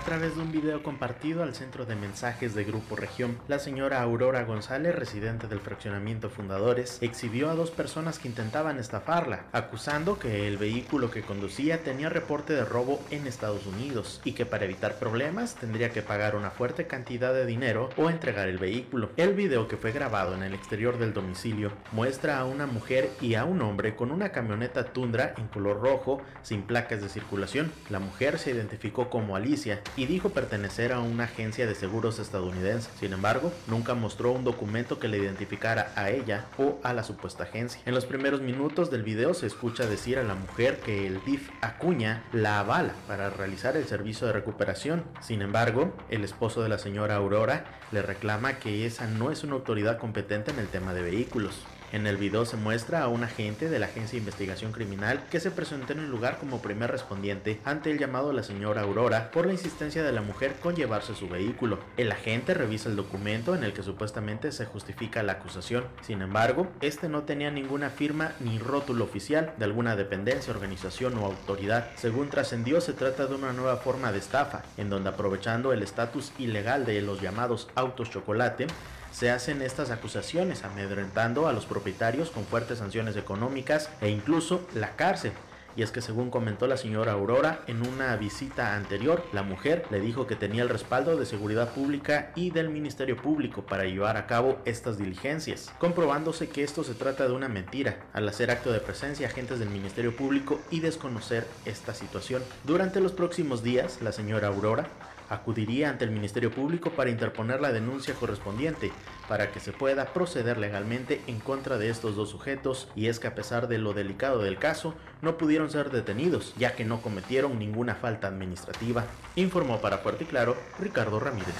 [0.00, 4.00] A través de un video compartido al centro de mensajes de Grupo Región, la señora
[4.00, 10.48] Aurora González, residente del fraccionamiento Fundadores, exhibió a dos personas que intentaban estafarla, acusando que
[10.48, 14.98] el vehículo que conducía tenía reporte de robo en Estados Unidos y que para evitar
[14.98, 19.10] problemas tendría que pagar una fuerte cantidad de dinero o entregar el vehículo.
[19.18, 23.34] El video que fue grabado en el exterior del domicilio muestra a una mujer y
[23.34, 27.70] a un hombre con una camioneta Tundra en color rojo sin placas de circulación.
[27.90, 32.90] La mujer se identificó como Alicia y dijo pertenecer a una agencia de seguros estadounidense.
[32.98, 37.44] Sin embargo, nunca mostró un documento que le identificara a ella o a la supuesta
[37.44, 37.80] agencia.
[37.86, 41.50] En los primeros minutos del video se escucha decir a la mujer que el DIF
[41.60, 45.04] Acuña la avala para realizar el servicio de recuperación.
[45.20, 49.54] Sin embargo, el esposo de la señora Aurora le reclama que esa no es una
[49.54, 51.64] autoridad competente en el tema de vehículos.
[51.92, 55.40] En el video se muestra a un agente de la Agencia de Investigación Criminal que
[55.40, 59.32] se presentó en el lugar como primer respondiente ante el llamado de la señora Aurora
[59.32, 61.80] por la insistencia de la mujer con llevarse su vehículo.
[61.96, 65.84] El agente revisa el documento en el que supuestamente se justifica la acusación.
[66.02, 71.26] Sin embargo, este no tenía ninguna firma ni rótulo oficial de alguna dependencia, organización o
[71.26, 71.88] autoridad.
[71.96, 76.32] Según trascendió, se trata de una nueva forma de estafa, en donde aprovechando el estatus
[76.38, 78.68] ilegal de los llamados autos chocolate,
[79.10, 84.96] se hacen estas acusaciones, amedrentando a los propietarios con fuertes sanciones económicas e incluso la
[84.96, 85.32] cárcel.
[85.76, 90.00] Y es que según comentó la señora Aurora en una visita anterior, la mujer le
[90.00, 94.26] dijo que tenía el respaldo de seguridad pública y del Ministerio Público para llevar a
[94.26, 98.80] cabo estas diligencias, comprobándose que esto se trata de una mentira al hacer acto de
[98.80, 102.42] presencia agentes del Ministerio Público y desconocer esta situación.
[102.64, 104.88] Durante los próximos días, la señora Aurora
[105.30, 108.92] acudiría ante el Ministerio Público para interponer la denuncia correspondiente
[109.28, 113.28] para que se pueda proceder legalmente en contra de estos dos sujetos y es que
[113.28, 117.58] a pesar de lo delicado del caso no pudieron ser detenidos ya que no cometieron
[117.58, 121.54] ninguna falta administrativa, informó para Fuerte y Claro Ricardo Ramírez.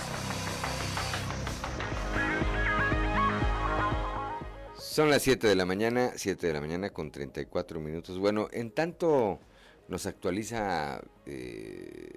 [4.77, 8.19] Son las 7 de la mañana, 7 de la mañana con 34 minutos.
[8.19, 9.39] Bueno, en tanto
[9.87, 12.10] nos actualiza eh,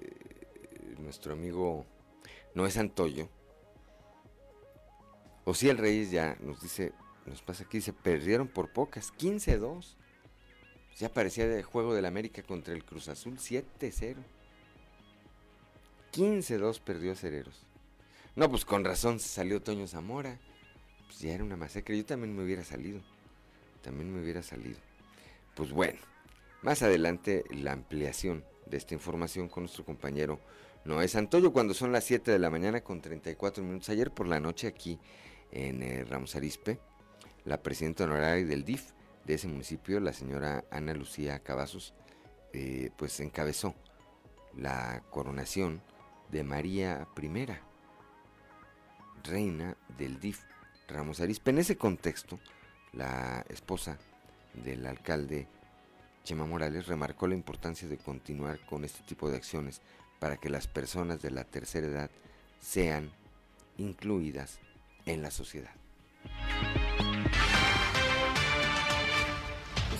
[1.04, 1.86] nuestro amigo
[2.54, 3.28] Noé Santoyo,
[5.46, 6.92] el Reyes ya nos dice,
[7.26, 9.96] nos pasa aquí, se perdieron por pocas, 15-2.
[10.98, 14.16] Ya parecía de juego del América contra el Cruz Azul, 7-0.
[16.12, 17.66] 15-2 perdió Cereros.
[18.36, 20.38] No, pues con razón salió Toño Zamora.
[21.06, 21.96] Pues ya era una masacre.
[21.96, 23.00] Yo también me hubiera salido.
[23.82, 24.78] También me hubiera salido.
[25.56, 25.98] Pues bueno,
[26.62, 30.38] más adelante la ampliación de esta información con nuestro compañero
[30.84, 33.88] no es Santoyo cuando son las 7 de la mañana con 34 minutos.
[33.88, 34.98] Ayer por la noche aquí
[35.50, 36.78] en eh, Ramos Arispe,
[37.44, 38.90] la presidenta honoraria del DIF
[39.24, 41.94] de ese municipio, la señora Ana Lucía Cavazos,
[42.52, 43.74] eh, pues encabezó
[44.56, 45.80] la coronación
[46.30, 47.46] de María I,
[49.22, 50.42] reina del DIF
[50.86, 51.50] Ramos Arispe.
[51.50, 52.38] En ese contexto,
[52.92, 53.98] la esposa
[54.52, 55.48] del alcalde
[56.24, 59.80] Chema Morales remarcó la importancia de continuar con este tipo de acciones
[60.24, 62.10] para que las personas de la tercera edad
[62.58, 63.10] sean
[63.76, 64.58] incluidas
[65.04, 65.72] en la sociedad.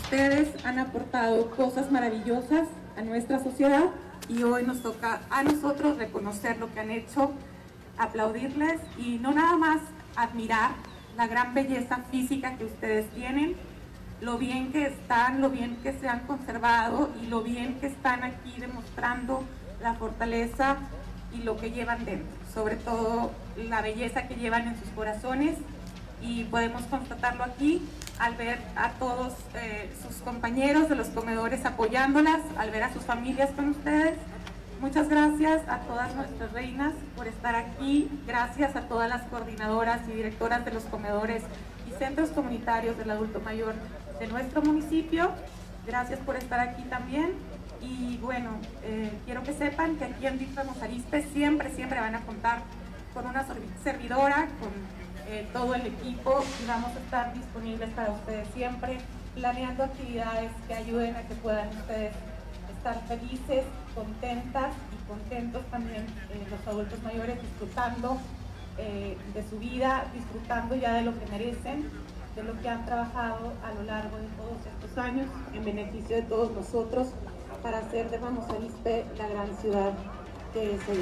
[0.03, 3.91] Ustedes han aportado cosas maravillosas a nuestra sociedad
[4.27, 7.31] y hoy nos toca a nosotros reconocer lo que han hecho,
[7.99, 9.83] aplaudirles y no nada más
[10.17, 10.71] admirar
[11.19, 13.57] la gran belleza física que ustedes tienen,
[14.23, 18.25] lo bien que están, lo bien que se han conservado y lo bien que están
[18.25, 19.45] aquí demostrando
[19.81, 20.77] la fortaleza
[21.33, 25.57] y lo que llevan dentro, sobre todo la belleza que llevan en sus corazones
[26.23, 27.83] y podemos constatarlo aquí
[28.19, 33.03] al ver a todos eh, sus compañeros de los comedores apoyándolas, al ver a sus
[33.03, 34.15] familias con ustedes.
[34.81, 40.13] Muchas gracias a todas nuestras reinas por estar aquí, gracias a todas las coordinadoras y
[40.13, 41.43] directoras de los comedores
[41.89, 43.75] y centros comunitarios del adulto mayor
[44.21, 45.31] de nuestro municipio.
[45.87, 47.33] Gracias por estar aquí también
[47.81, 48.51] y bueno,
[48.83, 52.63] eh, quiero que sepan que aquí en Ramos Arispe siempre, siempre van a contar
[53.13, 53.45] con una
[53.83, 54.71] servidora, con
[55.29, 58.99] eh, todo el equipo y vamos a estar disponibles para ustedes siempre,
[59.35, 62.15] planeando actividades que ayuden a que puedan ustedes
[62.77, 63.65] estar felices,
[63.95, 68.19] contentas y contentos también eh, los adultos mayores disfrutando
[68.77, 71.89] de su vida, disfrutando ya de lo que merecen,
[72.35, 76.23] de lo que han trabajado a lo largo de todos estos años en beneficio de
[76.23, 77.13] todos nosotros
[77.65, 79.95] para hacer de Ramos Arizpe la gran ciudad
[80.53, 80.99] que es hoy.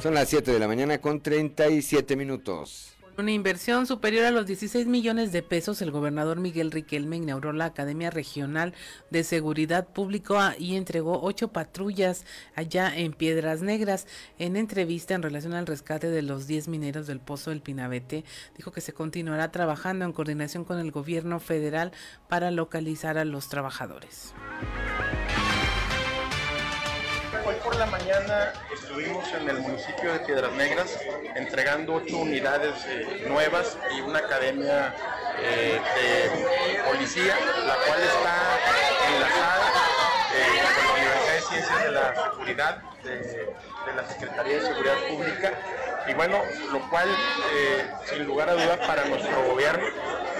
[0.00, 2.96] Son las 7 de la mañana con 37 minutos.
[3.20, 7.66] Una inversión superior a los 16 millones de pesos, el gobernador Miguel Riquelme inauguró la
[7.66, 8.72] Academia Regional
[9.10, 12.24] de Seguridad Pública y entregó ocho patrullas
[12.54, 14.06] allá en Piedras Negras.
[14.38, 18.24] En entrevista en relación al rescate de los 10 mineros del Pozo del Pinabete,
[18.56, 21.92] dijo que se continuará trabajando en coordinación con el gobierno federal
[22.26, 24.32] para localizar a los trabajadores.
[27.50, 30.96] Hoy por la mañana estuvimos en el municipio de Piedras Negras
[31.34, 34.94] entregando ocho unidades eh, nuevas y una academia
[35.40, 37.34] eh, de policía,
[37.66, 38.56] la cual está
[39.08, 39.72] enlazada
[40.36, 44.96] eh, con la Universidad de Ciencias de la Seguridad de, de, la Secretaría de Seguridad
[45.08, 45.52] Pública.
[46.06, 47.08] Y bueno, lo cual,
[48.04, 49.86] sin lugar a dudas, para nuestro gobierno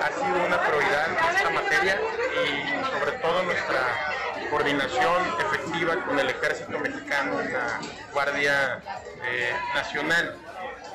[0.01, 2.01] ha sido una prioridad esta materia
[2.47, 4.20] y sobre todo nuestra
[4.51, 7.81] coordinación efectiva con el ejército mexicano y la
[8.13, 8.81] Guardia
[9.25, 10.37] eh, Nacional.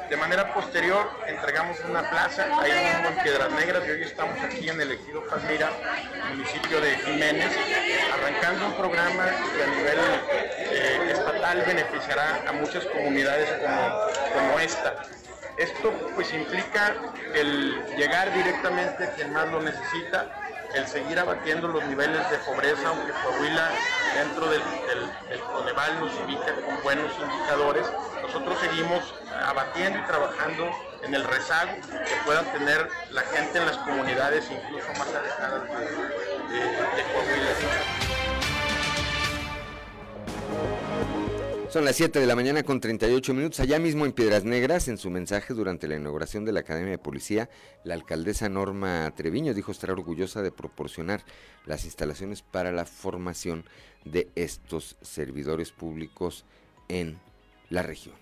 [0.10, 4.70] De manera posterior entregamos una plaza ahí mismo en Piedras Negras y hoy estamos aquí
[4.70, 5.72] en el ejido Palmira,
[6.30, 7.52] municipio de Jiménez,
[8.14, 10.00] arrancando un programa que a nivel
[10.60, 14.00] eh, estatal beneficiará a muchas comunidades como,
[14.36, 15.02] como esta.
[15.58, 16.94] Esto pues implica
[17.34, 20.45] el llegar directamente a quien más lo necesita,
[20.76, 23.70] el seguir abatiendo los niveles de pobreza, aunque Coahuila
[24.16, 24.62] dentro del,
[25.54, 27.88] Coneval nos ubica con buenos indicadores,
[28.22, 29.14] nosotros seguimos
[29.48, 30.70] abatiendo y trabajando
[31.04, 36.60] en el rezago que puedan tener la gente en las comunidades incluso más alejadas de,
[36.60, 38.46] de Coahuila.
[41.76, 43.60] Son las 7 de la mañana con 38 minutos.
[43.60, 46.98] Allá mismo en Piedras Negras, en su mensaje durante la inauguración de la Academia de
[46.98, 47.50] Policía,
[47.84, 51.26] la alcaldesa Norma Treviño dijo estar orgullosa de proporcionar
[51.66, 53.66] las instalaciones para la formación
[54.06, 56.46] de estos servidores públicos
[56.88, 57.20] en
[57.70, 58.16] la región.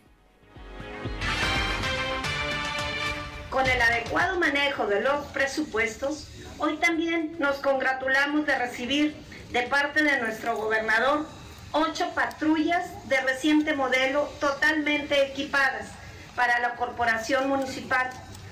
[3.51, 6.27] Con el adecuado manejo de los presupuestos,
[6.57, 9.15] hoy también nos congratulamos de recibir
[9.51, 11.27] de parte de nuestro gobernador
[11.73, 15.87] ocho patrullas de reciente modelo totalmente equipadas
[16.35, 18.09] para la corporación municipal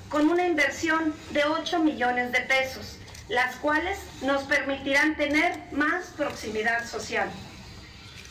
[0.10, 2.98] con una inversión de 8 millones de pesos,
[3.30, 7.30] las cuales nos permitirán tener más proximidad social.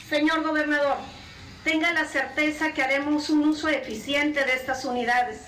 [0.08, 0.98] Señor gobernador,
[1.64, 5.40] tenga la certeza que haremos un uso eficiente de estas unidades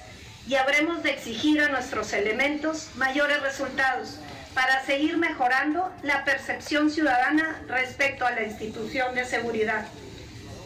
[0.47, 4.19] y habremos de exigir a nuestros elementos mayores resultados
[4.55, 9.87] para seguir mejorando la percepción ciudadana respecto a la institución de seguridad.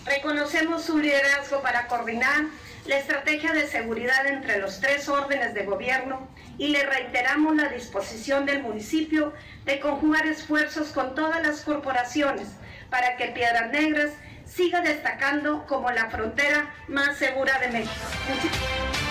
[0.04, 2.44] Reconocemos su liderazgo para coordinar
[2.86, 8.46] la estrategia de seguridad entre los tres órdenes de gobierno y le reiteramos la disposición
[8.46, 9.32] del municipio
[9.64, 12.48] de conjugar esfuerzos con todas las corporaciones
[12.90, 14.12] para que Piedras Negras
[14.46, 19.05] siga destacando como la frontera más segura de México.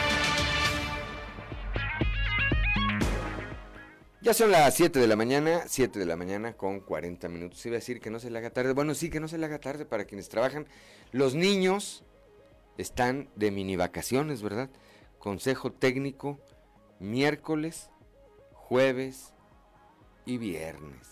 [4.26, 7.64] Ya son las 7 de la mañana, 7 de la mañana con 40 minutos.
[7.64, 8.73] Iba a decir que no se le haga tarde.
[8.73, 10.65] Bueno, sí, que no se le haga tarde para quienes trabajan.
[11.11, 12.03] Los niños
[12.80, 14.72] están de mini vacaciones, ¿verdad?
[15.19, 16.39] Consejo técnico
[16.99, 17.91] miércoles,
[18.53, 19.31] jueves
[20.26, 21.07] y viernes.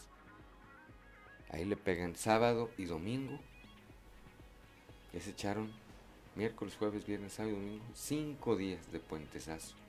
[1.52, 3.40] Ahí le pegan sábado y domingo.
[5.14, 5.72] Ya se echaron
[6.34, 7.86] miércoles, jueves, viernes, sábado y domingo.
[7.94, 9.83] Cinco días de puentesazo.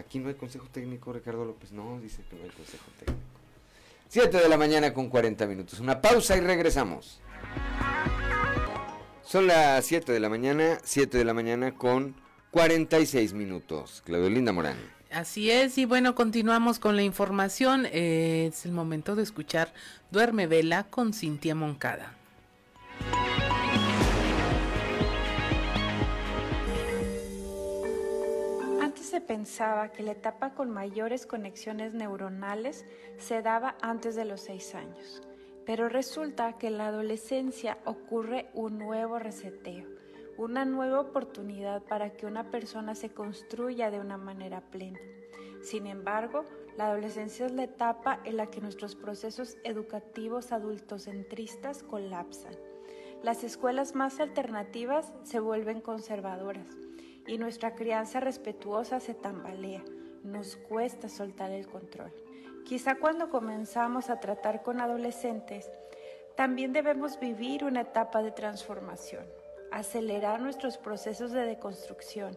[0.00, 1.72] Aquí no hay consejo técnico, Ricardo López.
[1.72, 3.20] No, dice que no hay consejo técnico.
[4.08, 5.78] 7 de la mañana con 40 minutos.
[5.78, 7.20] Una pausa y regresamos.
[9.22, 12.16] Son las 7 de la mañana, 7 de la mañana con
[12.50, 14.02] 46 minutos.
[14.04, 14.76] Claudio Linda Morán.
[15.12, 17.86] Así es, y bueno, continuamos con la información.
[17.86, 19.72] Eh, es el momento de escuchar
[20.10, 22.16] Duerme Vela con Cintia Moncada.
[29.10, 32.86] Se pensaba que la etapa con mayores conexiones neuronales
[33.18, 35.20] se daba antes de los seis años,
[35.66, 39.84] pero resulta que en la adolescencia ocurre un nuevo reseteo,
[40.38, 45.00] una nueva oportunidad para que una persona se construya de una manera plena.
[45.60, 46.44] Sin embargo,
[46.76, 52.54] la adolescencia es la etapa en la que nuestros procesos educativos adultocentristas colapsan.
[53.24, 56.89] Las escuelas más alternativas se vuelven conservadoras
[57.26, 59.82] y nuestra crianza respetuosa se tambalea.
[60.22, 62.12] Nos cuesta soltar el control.
[62.64, 65.70] Quizá cuando comenzamos a tratar con adolescentes,
[66.36, 69.26] también debemos vivir una etapa de transformación,
[69.72, 72.36] acelerar nuestros procesos de deconstrucción,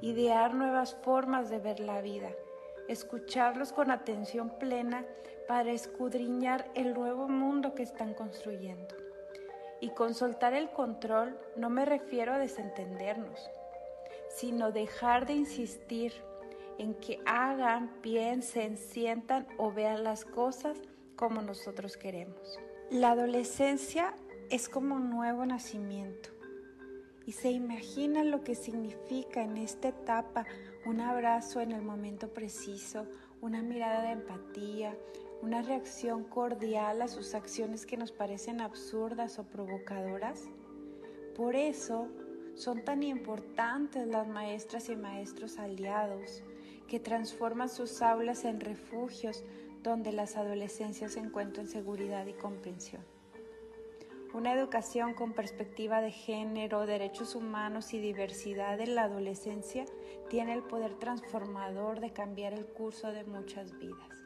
[0.00, 2.30] idear nuevas formas de ver la vida,
[2.88, 5.04] escucharlos con atención plena
[5.48, 8.94] para escudriñar el nuevo mundo que están construyendo.
[9.80, 13.50] Y con soltar el control no me refiero a desentendernos,
[14.34, 16.12] sino dejar de insistir
[16.78, 20.78] en que hagan, piensen, sientan o vean las cosas
[21.16, 22.58] como nosotros queremos.
[22.90, 24.14] La adolescencia
[24.50, 26.30] es como un nuevo nacimiento
[27.26, 30.44] y se imagina lo que significa en esta etapa
[30.84, 33.06] un abrazo en el momento preciso,
[33.40, 34.96] una mirada de empatía,
[35.40, 40.42] una reacción cordial a sus acciones que nos parecen absurdas o provocadoras.
[41.34, 42.08] Por eso
[42.56, 46.42] son tan importantes las maestras y maestros aliados
[46.88, 49.42] que transforman sus aulas en refugios
[49.82, 53.02] donde las adolescencias encuentran seguridad y comprensión.
[54.32, 59.84] Una educación con perspectiva de género, derechos humanos y diversidad en la adolescencia
[60.28, 64.24] tiene el poder transformador de cambiar el curso de muchas vidas.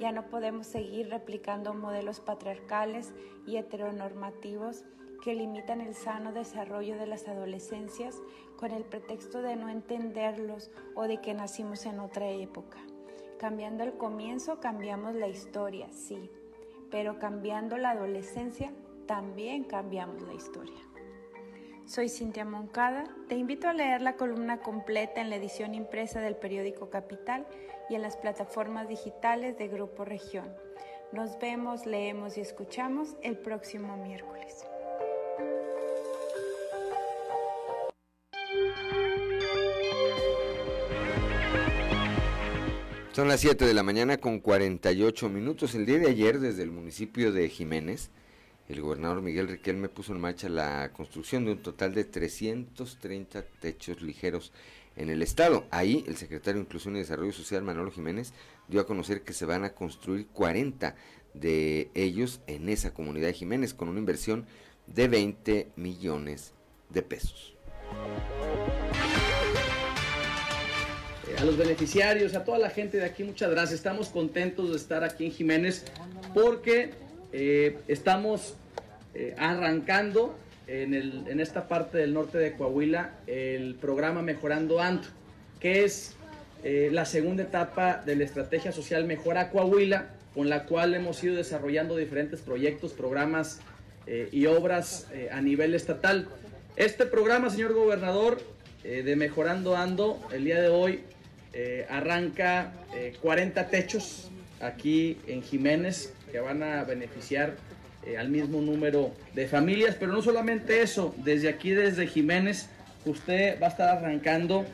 [0.00, 3.14] Ya no podemos seguir replicando modelos patriarcales
[3.46, 4.84] y heteronormativos
[5.26, 8.22] que limitan el sano desarrollo de las adolescencias
[8.56, 12.78] con el pretexto de no entenderlos o de que nacimos en otra época.
[13.36, 16.30] Cambiando el comienzo cambiamos la historia, sí,
[16.92, 18.72] pero cambiando la adolescencia
[19.08, 20.78] también cambiamos la historia.
[21.86, 26.36] Soy Cintia Moncada, te invito a leer la columna completa en la edición impresa del
[26.36, 27.48] periódico Capital
[27.90, 30.54] y en las plataformas digitales de Grupo Región.
[31.10, 34.65] Nos vemos, leemos y escuchamos el próximo miércoles.
[43.16, 45.74] Son las 7 de la mañana con 48 minutos.
[45.74, 48.10] El día de ayer, desde el municipio de Jiménez,
[48.68, 54.02] el gobernador Miguel Riquelme puso en marcha la construcción de un total de 330 techos
[54.02, 54.52] ligeros
[54.96, 55.64] en el estado.
[55.70, 58.34] Ahí el secretario de Inclusión y Desarrollo Social, Manolo Jiménez,
[58.68, 60.94] dio a conocer que se van a construir 40
[61.32, 64.44] de ellos en esa comunidad de Jiménez con una inversión
[64.88, 66.52] de 20 millones
[66.90, 67.56] de pesos
[71.38, 73.74] a los beneficiarios, a toda la gente de aquí, muchas gracias.
[73.74, 75.84] Estamos contentos de estar aquí en Jiménez
[76.32, 76.90] porque
[77.32, 78.54] eh, estamos
[79.14, 80.34] eh, arrancando
[80.66, 85.06] en, en, esta parte del norte de Coahuila el programa Mejorando Ando,
[85.60, 86.16] que es
[86.64, 91.36] eh, la segunda etapa de la estrategia social Mejora Coahuila, con la cual hemos ido
[91.36, 93.60] desarrollando diferentes proyectos, programas
[94.30, 96.28] y obras a nivel estatal.
[96.76, 98.40] Este programa, señor gobernador,
[98.84, 101.00] de Mejorando Ando, el día de hoy
[101.58, 102.70] eh, arranca
[103.22, 104.30] 40 eh, techos
[104.60, 107.54] aquí en Jiménez que van a beneficiar
[108.04, 112.68] eh, al mismo número de familias, pero no solamente eso, desde aquí, desde Jiménez,
[113.06, 114.66] usted va a estar arrancando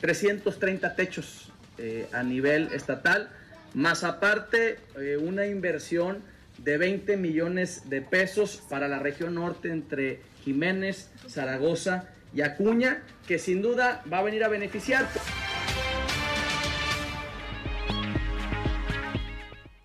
[0.00, 1.52] 330 techos
[2.10, 3.30] a nivel estatal,
[3.74, 4.78] más aparte
[5.20, 6.24] una inversión
[6.58, 13.38] de 20 millones de pesos para la región norte entre Jiménez, Zaragoza y Acuña, que
[13.38, 15.08] sin duda va a venir a beneficiar.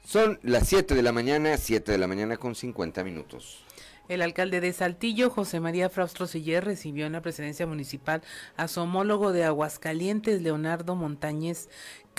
[0.03, 3.63] Son las 7 de la mañana, 7 de la mañana con 50 minutos.
[4.09, 8.23] El alcalde de Saltillo, José María Fraustro Siller, recibió en la presidencia municipal
[8.57, 11.69] a su homólogo de Aguascalientes, Leonardo Montañez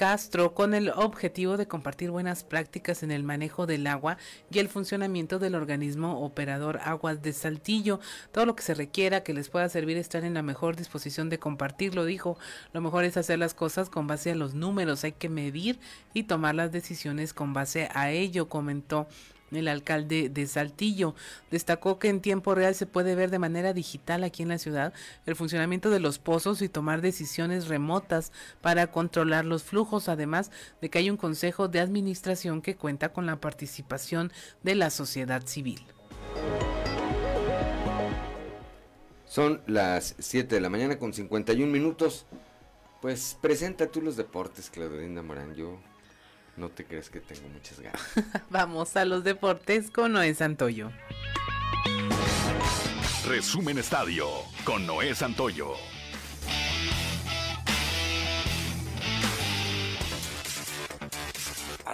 [0.01, 4.17] Castro, con el objetivo de compartir buenas prácticas en el manejo del agua
[4.51, 8.01] y el funcionamiento del organismo operador Aguas de Saltillo.
[8.33, 11.39] Todo lo que se requiera que les pueda servir estar en la mejor disposición de
[11.39, 12.39] compartirlo, dijo.
[12.73, 15.79] Lo mejor es hacer las cosas con base a los números, hay que medir
[16.15, 19.07] y tomar las decisiones con base a ello, comentó
[19.57, 21.15] el alcalde de Saltillo
[21.51, 24.93] destacó que en tiempo real se puede ver de manera digital aquí en la ciudad
[25.27, 30.51] el funcionamiento de los pozos y tomar decisiones remotas para controlar los flujos, además
[30.81, 34.33] de que hay un consejo de administración que cuenta con la participación
[34.63, 35.85] de la sociedad civil.
[39.27, 42.27] Son las 7 de la mañana con 51 minutos.
[43.01, 45.55] Pues presenta tú los deportes, Claudia Morán.
[45.55, 45.79] Yo
[46.57, 48.01] no te crees que tengo muchas ganas.
[48.51, 50.91] Vamos a los deportes con Noé Santoyo.
[53.27, 54.27] Resumen Estadio
[54.65, 55.75] con Noé Santoyo.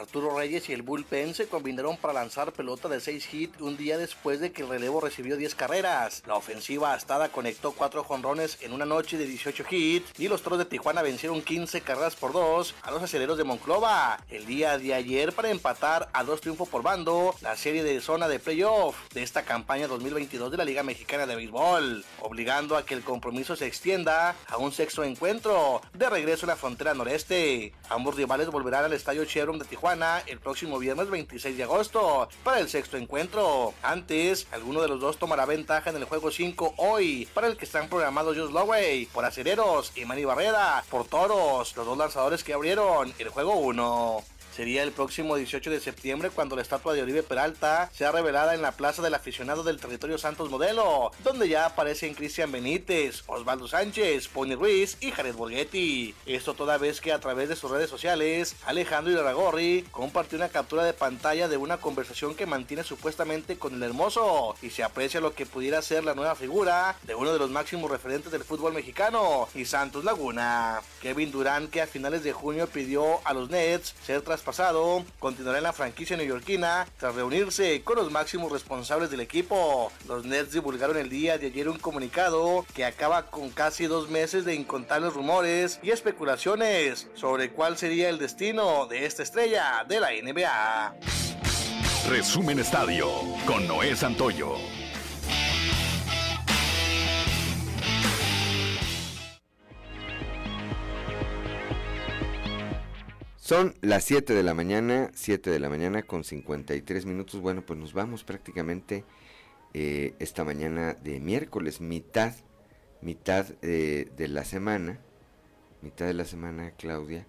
[0.06, 3.98] Arturo Reyes y el bullpen se combinaron para lanzar pelota de 6 hits un día
[3.98, 6.22] después de que el relevo recibió 10 carreras.
[6.28, 10.60] La ofensiva astada conectó 4 jonrones en una noche de 18 hits y los Toros
[10.60, 14.22] de Tijuana vencieron 15 carreras por 2 a los aceleros de Monclova.
[14.30, 18.28] El día de ayer para empatar a dos triunfos por bando la serie de zona
[18.28, 22.94] de playoff de esta campaña 2022 de la Liga Mexicana de Béisbol, obligando a que
[22.94, 27.72] el compromiso se extienda a un sexto encuentro de regreso a la frontera noreste.
[27.88, 29.95] Ambos rivales volverán al estadio Chevron de Tijuana
[30.26, 33.72] El próximo viernes 26 de agosto para el sexto encuentro.
[33.82, 37.64] Antes, alguno de los dos tomará ventaja en el juego 5 hoy, para el que
[37.64, 42.52] están programados Josh Lowey por acereros y Manny Barrera por toros, los dos lanzadores que
[42.52, 44.35] abrieron el juego 1.
[44.56, 48.62] Sería el próximo 18 de septiembre cuando la estatua de Oribe Peralta sea revelada en
[48.62, 54.28] la Plaza del Aficionado del Territorio Santos Modelo, donde ya aparecen Cristian Benítez, Osvaldo Sánchez,
[54.28, 56.14] Pony Ruiz y Jared Borghetti.
[56.24, 60.84] Esto toda vez que a través de sus redes sociales, Alejandro Iraragorri compartió una captura
[60.84, 65.34] de pantalla de una conversación que mantiene supuestamente con el hermoso y se aprecia lo
[65.34, 69.48] que pudiera ser la nueva figura de uno de los máximos referentes del fútbol mexicano
[69.54, 70.80] y Santos Laguna.
[71.02, 75.58] Kevin Durán que a finales de junio pidió a los Nets ser tras pasado, continuará
[75.58, 79.92] en la franquicia neoyorquina tras reunirse con los máximos responsables del equipo.
[80.06, 84.44] Los Nets divulgaron el día de ayer un comunicado que acaba con casi dos meses
[84.44, 90.10] de incontables rumores y especulaciones sobre cuál sería el destino de esta estrella de la
[90.12, 90.94] NBA.
[92.08, 93.10] Resumen Estadio
[93.46, 94.85] con Noé Santoyo.
[103.46, 107.40] Son las 7 de la mañana, 7 de la mañana con 53 minutos.
[107.40, 109.04] Bueno, pues nos vamos prácticamente
[109.72, 112.34] eh, esta mañana de miércoles, mitad,
[113.02, 114.98] mitad eh, de la semana,
[115.80, 117.24] mitad de la semana, Claudia.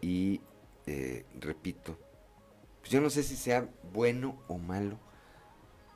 [0.00, 0.40] Y
[0.86, 1.96] eh, repito,
[2.80, 4.98] pues yo no sé si sea bueno o malo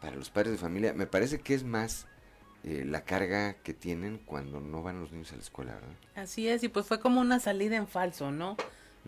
[0.00, 0.92] para los padres de familia.
[0.92, 2.06] Me parece que es más
[2.62, 5.96] la carga que tienen cuando no van los niños a la escuela, ¿verdad?
[6.14, 8.56] Así es, y pues fue como una salida en falso, ¿no?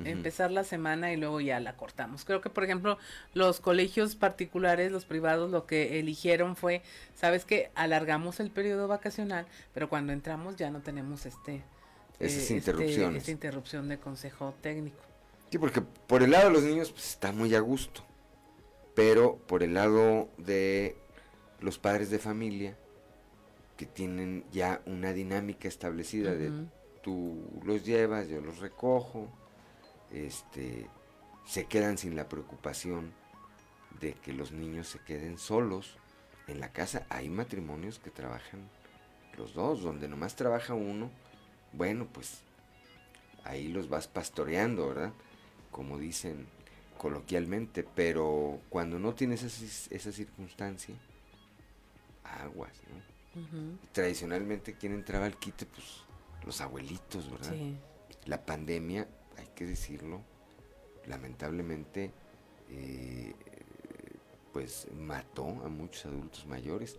[0.04, 2.24] Empezar la semana y luego ya la cortamos.
[2.24, 2.98] Creo que, por ejemplo,
[3.32, 6.82] los colegios particulares, los privados, lo que eligieron fue,
[7.14, 11.62] sabes que alargamos el periodo vacacional, pero cuando entramos ya no tenemos este...
[12.18, 13.22] Esas eh, interrupciones.
[13.22, 15.02] esta interrupción de consejo técnico.
[15.50, 18.04] Sí, porque por el lado de los niños pues, está muy a gusto,
[18.94, 20.96] pero por el lado de
[21.60, 22.76] los padres de familia,
[23.76, 26.52] que tienen ya una dinámica establecida de
[27.02, 29.28] tú los llevas, yo los recojo,
[30.14, 30.88] este,
[31.44, 33.12] se quedan sin la preocupación
[34.00, 35.96] de que los niños se queden solos
[36.46, 37.06] en la casa.
[37.10, 38.68] Hay matrimonios que trabajan
[39.36, 41.10] los dos, donde nomás trabaja uno,
[41.72, 42.42] bueno, pues
[43.44, 45.12] ahí los vas pastoreando, ¿verdad?
[45.70, 46.46] Como dicen
[46.98, 50.94] coloquialmente, pero cuando no tienes esa, esa circunstancia,
[52.22, 53.14] aguas, ¿no?
[53.90, 55.66] Tradicionalmente, ¿quién entraba al quite?
[55.66, 56.04] Pues
[56.46, 57.56] los abuelitos, ¿verdad?
[58.26, 59.08] La pandemia
[59.38, 60.20] hay que decirlo,
[61.06, 62.10] lamentablemente,
[62.70, 63.34] eh,
[64.52, 66.98] pues mató a muchos adultos mayores,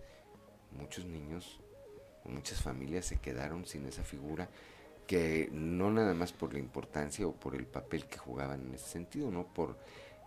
[0.72, 1.60] muchos niños,
[2.26, 4.49] muchas familias se quedaron sin esa figura
[5.07, 8.88] que no nada más por la importancia o por el papel que jugaban en ese
[8.90, 9.78] sentido, no por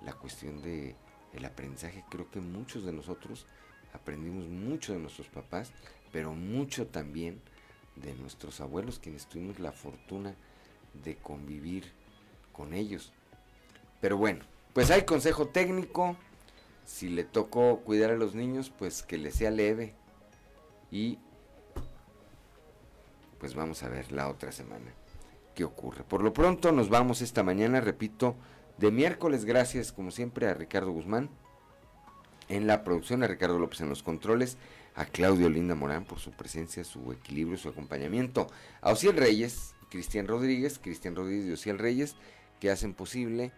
[0.02, 0.94] la cuestión de
[1.32, 3.46] el aprendizaje, creo que muchos de nosotros
[3.92, 5.72] aprendimos mucho de nuestros papás,
[6.12, 7.40] pero mucho también
[7.96, 10.34] de nuestros abuelos, quienes tuvimos la fortuna
[11.04, 11.92] de convivir
[12.58, 13.12] con ellos.
[14.00, 14.44] Pero bueno,
[14.74, 16.16] pues hay consejo técnico.
[16.84, 19.94] Si le tocó cuidar a los niños, pues que le sea leve.
[20.90, 21.18] Y
[23.38, 24.92] pues vamos a ver la otra semana
[25.54, 26.02] qué ocurre.
[26.02, 28.34] Por lo pronto nos vamos esta mañana, repito,
[28.78, 29.44] de miércoles.
[29.44, 31.30] Gracias como siempre a Ricardo Guzmán
[32.48, 34.56] en la producción, a Ricardo López en los controles,
[34.96, 38.48] a Claudio Linda Morán por su presencia, su equilibrio, su acompañamiento,
[38.80, 42.16] a Ociel Reyes, Cristian Rodríguez, Cristian Rodríguez y Ociel Reyes
[42.60, 43.52] que hacen posible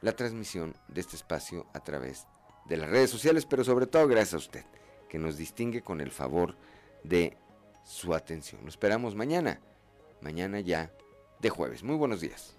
[0.00, 2.26] la transmisión de este espacio a través
[2.66, 4.64] de las redes sociales, pero sobre todo gracias a usted,
[5.08, 6.56] que nos distingue con el favor
[7.04, 7.36] de
[7.84, 8.62] su atención.
[8.62, 9.60] Lo esperamos mañana,
[10.20, 10.92] mañana ya
[11.40, 11.82] de jueves.
[11.82, 12.56] Muy buenos días.